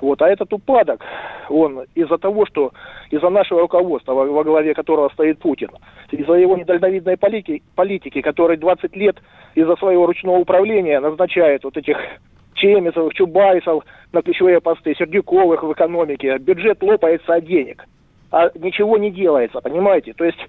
вот. 0.02 0.22
А 0.22 0.28
этот 0.28 0.52
упадок, 0.52 1.04
он 1.50 1.86
из-за 1.96 2.18
того, 2.18 2.46
что 2.46 2.72
из-за 3.12 3.30
нашего 3.30 3.62
руководства, 3.62 4.14
во, 4.14 4.26
во 4.26 4.44
главе 4.44 4.74
которого 4.74 5.10
стоит 5.10 5.40
Путин, 5.40 5.70
из-за 6.12 6.34
его 6.34 6.58
недальновидной 6.58 7.18
политики, 7.18 7.64
политики, 7.76 8.22
который 8.22 8.58
20 8.58 8.96
лет 8.96 9.18
из-за 9.56 9.76
своего 9.76 10.06
ручного 10.06 10.38
управления 10.38 11.00
назначает 11.00 11.64
вот 11.64 11.78
этих 11.78 11.98
Чемисовых, 12.56 13.14
Чубайсов 13.14 13.84
на 14.12 14.22
ключевые 14.22 14.60
посты, 14.60 14.94
Сердюковых 14.96 15.64
в 15.64 15.72
экономике, 15.72 16.38
бюджет 16.38 16.82
лопается 16.84 17.36
от 17.36 17.46
денег, 17.46 17.86
а 18.32 18.50
ничего 18.56 18.98
не 18.98 19.12
делается, 19.12 19.62
понимаете? 19.62 20.14
То 20.14 20.26
есть 20.26 20.40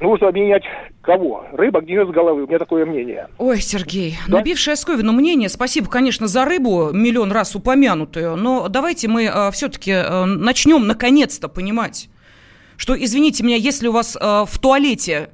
Нужно 0.00 0.28
обменять 0.28 0.62
кого? 1.00 1.46
Рыба 1.52 1.80
гниет 1.80 2.08
с 2.08 2.10
головы. 2.10 2.44
У 2.44 2.46
меня 2.46 2.58
такое 2.58 2.84
мнение. 2.84 3.28
Ой, 3.38 3.60
Сергей, 3.60 4.16
да? 4.28 4.38
набившее 4.38 4.76
Сковину 4.76 5.12
мнение. 5.12 5.48
Спасибо, 5.48 5.88
конечно, 5.88 6.26
за 6.26 6.44
рыбу, 6.44 6.90
миллион 6.92 7.32
раз 7.32 7.56
упомянутую. 7.56 8.36
Но 8.36 8.68
давайте 8.68 9.08
мы 9.08 9.24
э, 9.24 9.50
все-таки 9.52 9.92
э, 9.92 10.24
начнем 10.24 10.86
наконец-то 10.86 11.48
понимать, 11.48 12.10
что, 12.76 12.94
извините 12.94 13.42
меня, 13.42 13.56
если 13.56 13.88
у 13.88 13.92
вас 13.92 14.16
э, 14.20 14.44
в 14.46 14.58
туалете 14.58 15.30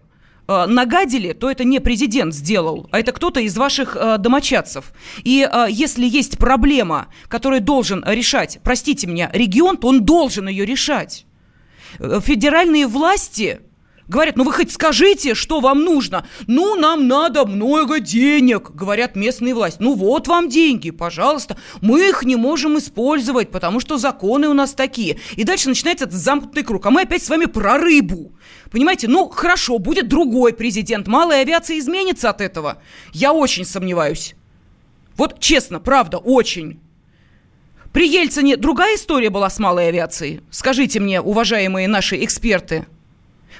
э, 0.46 0.66
нагадили, 0.66 1.32
то 1.32 1.50
это 1.50 1.64
не 1.64 1.80
президент 1.80 2.32
сделал, 2.32 2.88
а 2.92 3.00
это 3.00 3.10
кто-то 3.10 3.40
из 3.40 3.56
ваших 3.56 3.96
э, 3.96 4.18
домочадцев. 4.18 4.92
И 5.24 5.48
э, 5.50 5.66
если 5.70 6.06
есть 6.06 6.38
проблема, 6.38 7.08
которую 7.26 7.62
должен 7.62 8.04
решать, 8.06 8.60
простите 8.62 9.08
меня, 9.08 9.28
регион, 9.32 9.76
то 9.76 9.88
он 9.88 10.04
должен 10.04 10.46
ее 10.46 10.64
решать. 10.64 11.26
Э, 11.98 12.20
федеральные 12.22 12.86
власти 12.86 13.60
Говорят, 14.08 14.36
ну 14.36 14.44
вы 14.44 14.52
хоть 14.52 14.72
скажите, 14.72 15.34
что 15.34 15.60
вам 15.60 15.84
нужно. 15.84 16.26
Ну, 16.46 16.74
нам 16.74 17.06
надо 17.06 17.46
много 17.46 18.00
денег, 18.00 18.70
говорят 18.70 19.14
местные 19.14 19.54
власти. 19.54 19.78
Ну 19.80 19.94
вот 19.94 20.28
вам 20.28 20.48
деньги, 20.48 20.90
пожалуйста. 20.90 21.56
Мы 21.80 22.08
их 22.08 22.24
не 22.24 22.36
можем 22.36 22.78
использовать, 22.78 23.50
потому 23.50 23.80
что 23.80 23.98
законы 23.98 24.48
у 24.48 24.54
нас 24.54 24.74
такие. 24.74 25.18
И 25.36 25.44
дальше 25.44 25.68
начинается 25.68 26.04
этот 26.04 26.16
замкнутый 26.16 26.64
круг. 26.64 26.84
А 26.86 26.90
мы 26.90 27.02
опять 27.02 27.22
с 27.22 27.30
вами 27.30 27.44
про 27.44 27.78
рыбу. 27.78 28.32
Понимаете, 28.70 29.06
ну 29.06 29.28
хорошо, 29.28 29.78
будет 29.78 30.08
другой 30.08 30.52
президент. 30.52 31.06
Малая 31.06 31.42
авиация 31.42 31.78
изменится 31.78 32.30
от 32.30 32.40
этого. 32.40 32.82
Я 33.12 33.32
очень 33.32 33.64
сомневаюсь. 33.64 34.34
Вот 35.16 35.38
честно, 35.38 35.78
правда, 35.78 36.18
очень. 36.18 36.80
При 37.92 38.08
Ельцине 38.08 38.56
другая 38.56 38.96
история 38.96 39.30
была 39.30 39.50
с 39.50 39.58
малой 39.58 39.88
авиацией? 39.88 40.40
Скажите 40.50 40.98
мне, 40.98 41.20
уважаемые 41.20 41.86
наши 41.88 42.24
эксперты. 42.24 42.86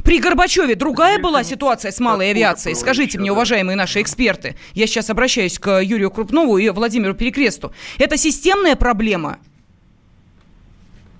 При 0.04 0.20
Горбачеве 0.20 0.74
другая 0.74 1.18
была 1.18 1.44
ситуация 1.44 1.90
с 1.90 2.00
малой 2.00 2.30
авиацией. 2.30 2.74
Скажите 2.74 3.18
мне, 3.18 3.32
уважаемые 3.32 3.76
наши 3.76 4.00
эксперты, 4.00 4.56
я 4.74 4.86
сейчас 4.86 5.10
обращаюсь 5.10 5.58
к 5.58 5.80
Юрию 5.80 6.10
Крупнову 6.10 6.58
и 6.58 6.68
Владимиру 6.70 7.14
Перекресту. 7.14 7.72
Это 7.98 8.16
системная 8.16 8.76
проблема? 8.76 9.38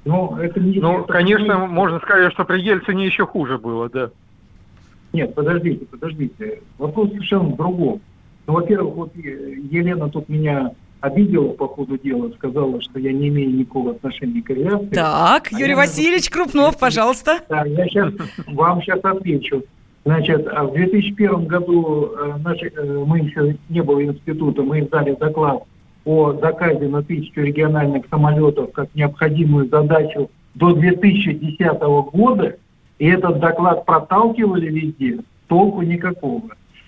Ну, 0.05 0.37
это 0.37 0.59
не... 0.59 0.81
Ну, 0.81 1.05
конечно, 1.05 1.53
не- 1.53 1.67
можно 1.67 2.01
сказать, 2.01 2.33
что 2.33 2.45
при 2.45 2.61
Ельцине 2.61 3.07
еще 3.07 3.27
хуже 3.27 3.59
было, 3.59 3.89
да. 3.89 4.11
Нет, 5.13 5.35
подождите, 5.35 5.85
подождите. 5.85 6.63
Вопрос 6.79 7.11
совершенно 7.11 7.51
в 7.51 7.57
другом. 7.57 8.01
Ну, 8.47 8.55
во-первых, 8.55 8.95
вот 8.95 9.17
э, 9.17 9.21
Елена 9.71 10.09
тут 10.09 10.29
меня 10.29 10.73
обидела 11.03 11.49
по 11.49 11.69
ходу 11.69 11.99
дела, 11.99 12.31
сказала, 12.31 12.81
что 12.81 12.99
я 12.99 13.13
не 13.13 13.29
имею 13.29 13.51
никакого 13.51 13.91
отношения 13.91 14.41
к 14.41 14.51
авиации. 14.51 14.95
Так, 14.95 15.49
А 15.53 15.59
Юрий 15.59 15.75
Васильевич 15.75 16.31
Крупнов, 16.31 16.79
пожалуйста. 16.79 17.41
Да, 17.49 17.65
я 17.65 17.87
сейчас 17.87 18.15
вам 18.47 18.81
сейчас 18.81 19.01
отвечу. 19.03 19.65
Значит, 20.05 20.47
а 20.51 20.65
в 20.65 20.73
2001 20.73 21.47
году 21.47 22.13
э, 22.17 22.35
наши, 22.43 22.73
э, 22.75 23.05
мы 23.05 23.19
еще 23.19 23.57
не 23.69 23.83
было 23.83 24.03
института, 24.05 24.63
мы 24.63 24.81
издали 24.81 25.15
доклад 25.15 25.65
о 26.05 26.33
заказе 26.35 26.89
на 26.89 27.03
тысячу 27.03 27.41
региональных 27.41 28.07
самолетов 28.09 28.73
как 28.73 28.89
необходимую 28.95 29.69
задачу 29.69 30.31
до 30.55 30.73
2010 30.73 31.81
года, 32.13 32.57
и 32.99 33.07
этот 33.09 33.41
доклад 33.41 33.85
проталкивали 33.85 34.69
везде, 34.69 35.19
толку 35.49 35.83
никакого. 35.83 36.43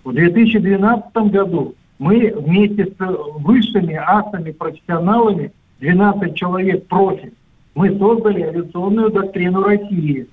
В 0.05 0.13
2012 0.13 1.17
году 1.33 1.75
мы 2.05 2.35
вместе 2.37 2.85
с 2.85 3.17
высшими 3.39 3.95
асами, 3.95 4.51
профессионалами, 4.51 5.53
12 5.81 6.35
человек 6.35 6.87
профи, 6.87 7.33
мы 7.75 7.99
создали 7.99 8.43
авиационную 8.43 9.11
доктрину 9.11 9.63
России. 9.63 10.27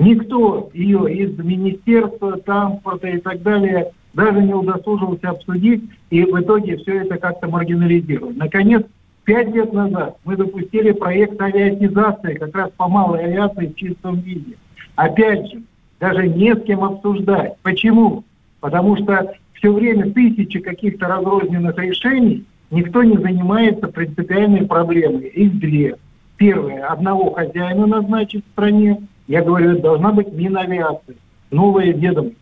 Никто 0.00 0.68
ее 0.74 1.14
из 1.14 1.38
министерства, 1.38 2.38
транспорта 2.38 3.06
и 3.06 3.18
так 3.18 3.40
далее 3.42 3.92
даже 4.14 4.42
не 4.42 4.52
удосужился 4.52 5.30
обсудить, 5.30 5.84
и 6.10 6.24
в 6.24 6.40
итоге 6.40 6.76
все 6.78 7.02
это 7.02 7.16
как-то 7.18 7.46
маргинализировали. 7.46 8.34
Наконец, 8.36 8.82
пять 9.22 9.54
лет 9.54 9.72
назад 9.72 10.16
мы 10.24 10.36
запустили 10.36 10.90
проект 10.90 11.40
авиатизации 11.40 12.34
как 12.34 12.56
раз 12.56 12.72
по 12.76 12.88
малой 12.88 13.26
авиации 13.26 13.68
в 13.68 13.76
чистом 13.76 14.18
виде. 14.18 14.56
Опять 14.96 15.52
же, 15.52 15.62
даже 16.00 16.26
не 16.26 16.52
с 16.52 16.60
кем 16.64 16.82
обсуждать. 16.82 17.58
Почему? 17.62 18.24
Потому 18.58 18.96
что 18.96 19.34
все 19.62 19.72
время 19.72 20.10
тысячи 20.10 20.58
каких-то 20.58 21.06
разрозненных 21.06 21.78
решений, 21.78 22.44
никто 22.72 23.04
не 23.04 23.16
занимается 23.16 23.86
принципиальной 23.86 24.66
проблемой. 24.66 25.28
Их 25.28 25.58
две. 25.60 25.96
Первое, 26.36 26.84
одного 26.84 27.32
хозяина 27.32 27.86
назначить 27.86 28.44
в 28.44 28.50
стране. 28.50 29.06
Я 29.28 29.44
говорю, 29.44 29.70
это 29.70 29.82
должна 29.82 30.12
быть 30.12 30.32
Минавиация, 30.32 31.14
новое 31.52 31.92
ведомство. 31.92 32.34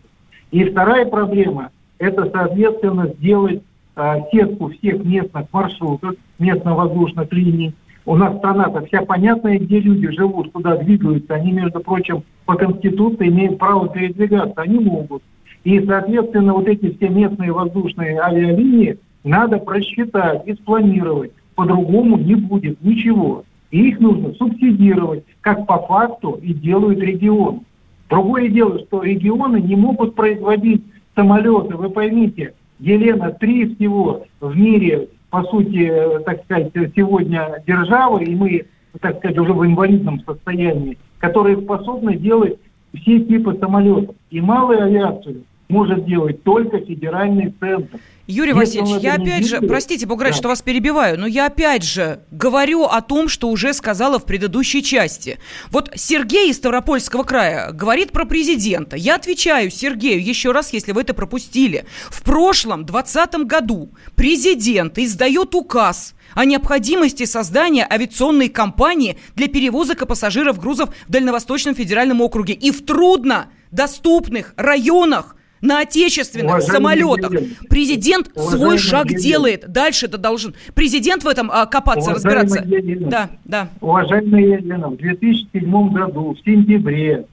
И 0.50 0.64
вторая 0.64 1.04
проблема– 1.04 1.70
это, 1.98 2.28
соответственно, 2.32 3.08
сделать 3.18 3.62
а, 3.94 4.20
сетку 4.32 4.70
всех 4.70 5.04
местных 5.04 5.44
маршрутов, 5.52 6.14
местно-воздушных 6.38 7.30
линий. 7.32 7.74
У 8.06 8.16
нас 8.16 8.34
страна-то 8.38 8.86
вся 8.86 9.02
понятная, 9.02 9.58
где 9.58 9.78
люди 9.78 10.10
живут, 10.10 10.52
куда 10.52 10.78
двигаются. 10.78 11.34
Они, 11.34 11.52
между 11.52 11.80
прочим, 11.80 12.22
по 12.46 12.54
Конституции 12.54 13.28
имеют 13.28 13.58
право 13.58 13.90
передвигаться. 13.90 14.54
Они 14.56 14.78
могут. 14.78 15.22
И, 15.64 15.84
соответственно, 15.84 16.54
вот 16.54 16.68
эти 16.68 16.96
все 16.96 17.08
местные 17.08 17.52
воздушные 17.52 18.20
авиалинии 18.20 18.98
надо 19.24 19.58
просчитать 19.58 20.46
и 20.46 20.54
спланировать. 20.54 21.32
По-другому 21.54 22.16
не 22.16 22.34
будет 22.34 22.82
ничего. 22.82 23.44
И 23.70 23.88
их 23.88 24.00
нужно 24.00 24.32
субсидировать, 24.34 25.24
как 25.42 25.66
по 25.66 25.78
факту 25.78 26.38
и 26.42 26.54
делают 26.54 27.00
регионы. 27.00 27.60
Другое 28.08 28.48
дело, 28.48 28.80
что 28.80 29.02
регионы 29.02 29.60
не 29.60 29.76
могут 29.76 30.14
производить 30.14 30.82
самолеты. 31.14 31.76
Вы 31.76 31.90
поймите, 31.90 32.54
Елена, 32.80 33.30
три 33.30 33.74
всего 33.74 34.24
в 34.40 34.56
мире, 34.56 35.08
по 35.28 35.44
сути, 35.44 35.88
э, 35.88 36.20
так 36.20 36.42
сказать, 36.44 36.72
сегодня 36.96 37.62
державы, 37.66 38.24
и 38.24 38.34
мы, 38.34 38.64
так 39.00 39.18
сказать, 39.18 39.38
уже 39.38 39.52
в 39.52 39.64
инвалидном 39.64 40.20
состоянии, 40.26 40.98
которые 41.18 41.58
способны 41.58 42.16
делать 42.16 42.58
все 42.94 43.20
типы 43.20 43.56
самолетов. 43.60 44.16
И 44.30 44.40
малую 44.40 44.82
авиацию 44.82 45.44
может 45.70 46.04
делать 46.06 46.42
только 46.42 46.78
федеральный 46.80 47.54
центр. 47.60 47.98
Юрий 48.26 48.50
Если 48.60 48.78
Васильевич, 48.78 49.02
я 49.02 49.14
опять 49.14 49.42
же, 49.44 49.50
делает- 49.56 49.68
простите, 49.68 50.06
Буграч, 50.06 50.34
Да. 50.34 50.38
что 50.38 50.48
вас 50.48 50.62
перебиваю, 50.62 51.18
но 51.18 51.26
я 51.26 51.46
опять 51.46 51.82
же 51.82 52.20
говорю 52.30 52.84
о 52.84 53.00
том, 53.00 53.28
что 53.28 53.48
уже 53.48 53.72
сказала 53.72 54.20
в 54.20 54.24
предыдущей 54.24 54.84
части. 54.84 55.38
Вот 55.72 55.90
Сергей 55.96 56.50
из 56.50 56.56
Ставропольского 56.58 57.24
края 57.24 57.72
говорит 57.72 58.12
про 58.12 58.24
президента. 58.26 58.96
Я 58.96 59.16
отвечаю 59.16 59.70
Сергею 59.70 60.24
еще 60.24 60.52
раз, 60.52 60.72
если 60.72 60.92
вы 60.92 61.00
это 61.00 61.12
пропустили. 61.12 61.86
В 62.08 62.22
прошлом, 62.22 62.84
2020 62.84 63.44
году, 63.46 63.90
президент 64.14 64.96
издает 64.98 65.56
указ 65.56 66.14
о 66.34 66.44
необходимости 66.44 67.24
создания 67.24 67.84
авиационной 67.90 68.48
компании 68.48 69.18
для 69.34 69.48
перевозок 69.48 70.02
и 70.02 70.06
пассажиров 70.06 70.60
грузов 70.60 70.90
в 71.08 71.10
Дальневосточном 71.10 71.74
федеральном 71.74 72.20
округе 72.20 72.52
и 72.54 72.70
в 72.70 72.84
труднодоступных 72.84 74.54
районах 74.56 75.34
на 75.60 75.80
отечественных 75.80 76.46
Уважаемый 76.56 76.72
самолетах. 76.96 77.32
Елена, 77.32 77.54
Президент 77.68 78.26
свой 78.34 78.46
уважаемый 78.46 78.78
шаг 78.78 79.06
Елена. 79.06 79.22
делает. 79.22 79.68
Дальше 79.72 80.06
это 80.06 80.18
должен 80.18 80.54
президент 80.74 81.22
в 81.24 81.28
этом 81.28 81.50
а, 81.52 81.66
копаться, 81.66 82.10
Уважаемая 82.12 82.44
разбираться. 82.44 82.74
Елена, 82.76 83.10
Да, 83.10 83.30
да. 83.44 83.68
Уважаемая 83.80 84.42
Елена, 84.58 84.88
в 84.88 84.96
2007 84.96 85.88
году, 85.92 86.34
в 86.34 86.38
сентябре, 86.44 87.26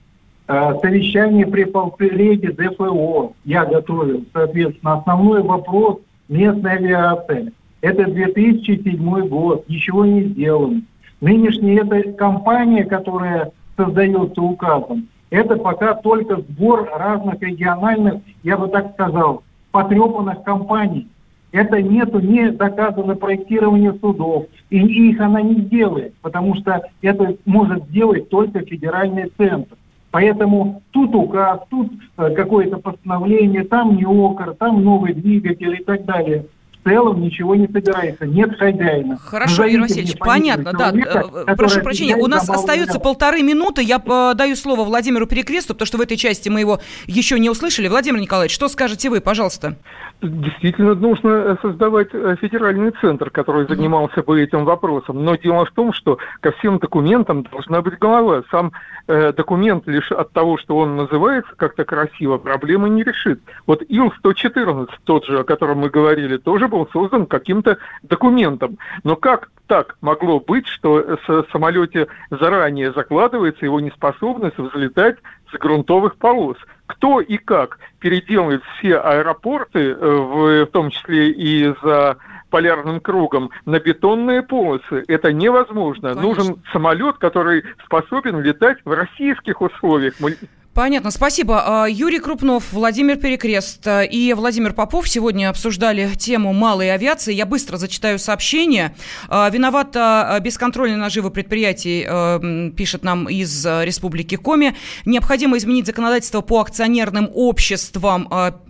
э, 0.48 0.74
совещание 0.82 1.46
при 1.48 1.64
полпреде 1.64 2.52
ДФО 2.52 3.34
я 3.46 3.66
готовил, 3.66 4.26
соответственно, 4.34 4.96
основной 4.96 5.42
вопрос 5.44 6.00
местной 6.30 6.74
авиации. 6.78 7.54
Это 7.82 8.06
2007 8.06 9.28
год, 9.28 9.68
ничего 9.70 10.06
не 10.06 10.24
сделано. 10.24 10.82
Нынешняя 11.22 11.84
эта 11.84 12.12
компания, 12.14 12.84
которая 12.86 13.52
создается 13.76 14.42
указом, 14.42 15.08
это 15.30 15.58
пока 15.58 15.94
только 15.96 16.38
сбор 16.38 16.90
разных 16.94 17.42
региональных, 17.42 18.22
я 18.44 18.58
бы 18.58 18.68
так 18.68 18.94
сказал, 18.94 19.44
потрепанных 19.72 20.44
компаний. 20.44 21.08
Это 21.52 21.82
нету, 21.82 22.20
не 22.20 22.52
доказано 22.52 23.16
проектирование 23.16 23.94
судов. 23.94 24.46
И 24.70 24.80
их 24.80 25.20
она 25.22 25.42
не 25.42 25.62
сделает, 25.62 26.14
потому 26.22 26.56
что 26.56 26.82
это 27.02 27.36
может 27.46 27.86
сделать 27.86 28.30
только 28.30 28.60
федеральный 28.62 29.32
центр. 29.38 29.76
Поэтому 30.12 30.82
тут 30.92 31.14
указ, 31.16 31.62
тут 31.70 31.92
э, 32.18 32.32
какое-то 32.32 32.78
постановление, 32.78 33.64
там 33.64 33.96
НИОКР, 33.96 34.56
там 34.56 34.84
новый 34.84 35.14
двигатель 35.14 35.76
и 35.80 35.84
так 35.84 36.06
далее. 36.06 36.46
В 36.88 36.90
целом 36.90 37.20
ничего 37.20 37.54
не 37.54 37.68
собирается, 37.68 38.26
нет 38.26 38.58
хозяина. 38.58 39.18
Хорошо, 39.18 39.64
Назовите 39.64 39.74
Юрий 39.74 39.84
Васильевич, 39.84 40.18
понятно, 40.18 40.72
да. 40.72 40.90
человека, 40.92 41.10
э, 41.10 41.22
который 41.22 41.58
Прошу 41.58 41.82
прощения, 41.82 42.16
у 42.16 42.28
нас 42.28 42.50
остается 42.50 43.00
полторы 43.00 43.42
минуты. 43.44 43.84
Я 43.84 44.02
э, 44.06 44.34
даю 44.36 44.56
слово 44.56 44.86
Владимиру 44.86 45.28
Перекресту, 45.28 45.74
потому 45.74 45.86
что 45.86 45.98
в 45.98 46.02
этой 46.02 46.16
части 46.16 46.48
мы 46.48 46.62
его 46.62 46.80
еще 47.06 47.40
не 47.40 47.50
услышали. 47.50 47.90
Владимир 47.90 48.22
Николаевич, 48.22 48.56
что 48.56 48.70
скажете 48.70 49.10
вы, 49.10 49.20
пожалуйста? 49.20 49.76
Действительно, 50.22 50.96
нужно 50.96 51.30
э, 51.30 51.58
создавать 51.62 52.08
э, 52.12 52.38
федеральный 52.42 52.92
центр, 53.02 53.30
который 53.30 53.68
занимался 53.68 54.24
бы 54.24 54.42
этим 54.42 54.66
вопросом. 54.66 55.24
Но 55.24 55.36
дело 55.36 55.66
в 55.66 55.72
том, 55.72 55.94
что 55.94 56.18
ко 56.40 56.52
всем 56.54 56.80
документам 56.80 57.44
должна 57.44 57.84
быть 57.84 58.00
голова. 58.00 58.44
Сам 58.50 58.68
э, 58.68 58.72
документ 59.08 59.88
лишь 59.88 60.12
от 60.12 60.32
того, 60.34 60.58
что 60.58 60.78
он 60.78 60.96
называется 60.96 61.52
как-то 61.56 61.86
красиво, 61.86 62.38
проблемы 62.38 62.90
не 62.90 63.04
решит. 63.04 63.40
Вот 63.66 63.82
Ил-114, 63.88 64.90
тот 65.06 65.26
же, 65.26 65.40
о 65.40 65.44
котором 65.44 65.80
мы 65.80 65.90
говорили, 65.90 66.38
тоже 66.38 66.68
был 66.68 66.88
создан 66.92 67.26
каким-то 67.26 67.78
документом. 68.04 68.78
Но 69.04 69.16
как 69.16 69.50
так 69.68 69.98
могло 70.02 70.40
быть, 70.40 70.68
что 70.68 71.18
с 71.26 71.46
самолете 71.52 72.08
заранее 72.30 72.92
закладывается 72.94 73.66
его 73.66 73.80
неспособность 73.80 74.58
взлетать 74.58 75.18
с 75.52 75.58
грунтовых 75.58 76.18
полос? 76.18 76.58
Кто 76.88 77.20
и 77.20 77.38
как 77.38 77.80
переделает 78.00 78.64
все 78.78 78.98
аэропорты, 78.98 79.92
э, 79.92 79.96
в, 79.96 80.66
в 80.66 80.72
том 80.72 80.90
числе 80.90 81.32
и 81.32 81.74
за 81.84 82.18
полярным 82.50 83.00
кругом, 83.00 83.50
на 83.66 83.80
бетонные 83.80 84.42
полосы? 84.42 85.04
Это 85.08 85.34
невозможно. 85.34 86.14
Нужен 86.14 86.62
самолет, 86.72 87.18
который 87.18 87.64
способен 87.86 88.42
летать 88.42 88.78
в 88.86 88.92
российских 88.92 89.62
условиях. 89.62 90.16
Мы- 90.20 90.38
Понятно, 90.78 91.10
спасибо. 91.10 91.86
А, 91.86 91.88
Юрий 91.88 92.20
Крупнов, 92.20 92.72
Владимир 92.72 93.16
Перекрест 93.18 93.88
а, 93.88 94.04
и 94.04 94.32
Владимир 94.34 94.74
Попов 94.74 95.10
сегодня 95.10 95.50
обсуждали 95.50 96.12
тему 96.16 96.54
малой 96.54 96.94
авиации. 96.94 97.34
Я 97.34 97.48
быстро 97.48 97.78
зачитаю 97.78 98.20
сообщение. 98.20 98.96
А, 99.28 99.50
Виновато 99.50 100.36
а, 100.36 100.40
бесконтрольное 100.40 100.98
наживо 100.98 101.32
предприятий, 101.32 102.04
м, 102.04 102.74
пишет 102.74 103.04
нам 103.04 103.28
из 103.28 103.66
а, 103.66 103.86
Республики 103.86 104.36
Коми. 104.36 104.76
Необходимо 105.04 105.58
изменить 105.58 105.88
законодательство 105.88 106.42
по 106.42 106.62
акционерным 106.62 107.32
обществам, 107.34 108.30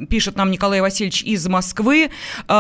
пишет 0.10 0.38
нам 0.38 0.50
Николай 0.50 0.80
Васильевич 0.80 1.24
из 1.24 1.46
Москвы. 1.48 2.10
У 2.48 2.54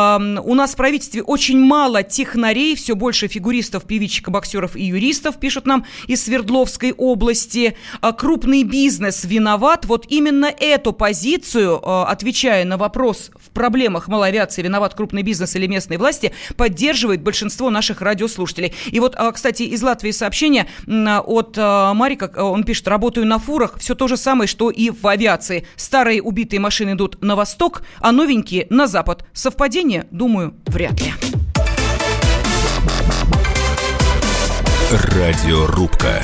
нас 0.56 0.74
в 0.74 0.76
правительстве 0.76 1.24
очень 1.24 1.58
мало 1.58 2.04
технарей, 2.04 2.76
все 2.76 2.98
больше 2.98 3.30
фигуристов, 3.30 3.86
певичек, 3.86 4.28
боксеров 4.28 4.76
и 4.76 4.84
юристов, 4.84 5.40
пишут 5.40 5.66
нам 5.66 5.86
из 6.08 6.26
Свердловской 6.26 6.92
области. 6.92 7.78
Крупный 8.18 8.64
бизнес 8.64 9.24
виноват. 9.24 9.37
Вот 9.86 10.06
именно 10.10 10.46
эту 10.46 10.94
позицию, 10.94 11.80
э, 11.82 12.04
отвечая 12.08 12.66
на 12.66 12.78
вопрос 12.78 13.32
в 13.36 13.50
проблемах 13.52 14.08
малоавиации, 14.08 14.62
виноват 14.62 14.94
крупный 14.94 15.24
бизнес 15.24 15.56
или 15.56 15.68
местные 15.68 15.98
власти, 15.98 16.34
поддерживает 16.56 17.22
большинство 17.22 17.70
наших 17.70 18.02
радиослушателей. 18.02 18.74
И 18.88 19.00
вот, 19.00 19.16
а, 19.16 19.32
кстати, 19.32 19.64
из 19.64 19.82
Латвии 19.82 20.12
сообщение 20.12 20.68
от 20.88 21.58
э, 21.58 21.94
Марика, 21.94 22.32
он 22.44 22.64
пишет, 22.64 22.88
работаю 22.88 23.26
на 23.26 23.40
фурах, 23.40 23.78
все 23.80 23.96
то 23.96 24.08
же 24.08 24.18
самое, 24.18 24.48
что 24.48 24.70
и 24.70 24.90
в 24.90 25.06
авиации. 25.08 25.68
Старые 25.76 26.22
убитые 26.22 26.60
машины 26.60 26.92
идут 26.92 27.22
на 27.22 27.36
восток, 27.36 27.84
а 28.00 28.12
новенькие 28.12 28.68
на 28.70 28.88
запад. 28.88 29.26
Совпадение? 29.34 30.08
Думаю, 30.12 30.56
вряд 30.66 31.00
ли. 31.02 31.14
Радиорубка. 34.92 36.24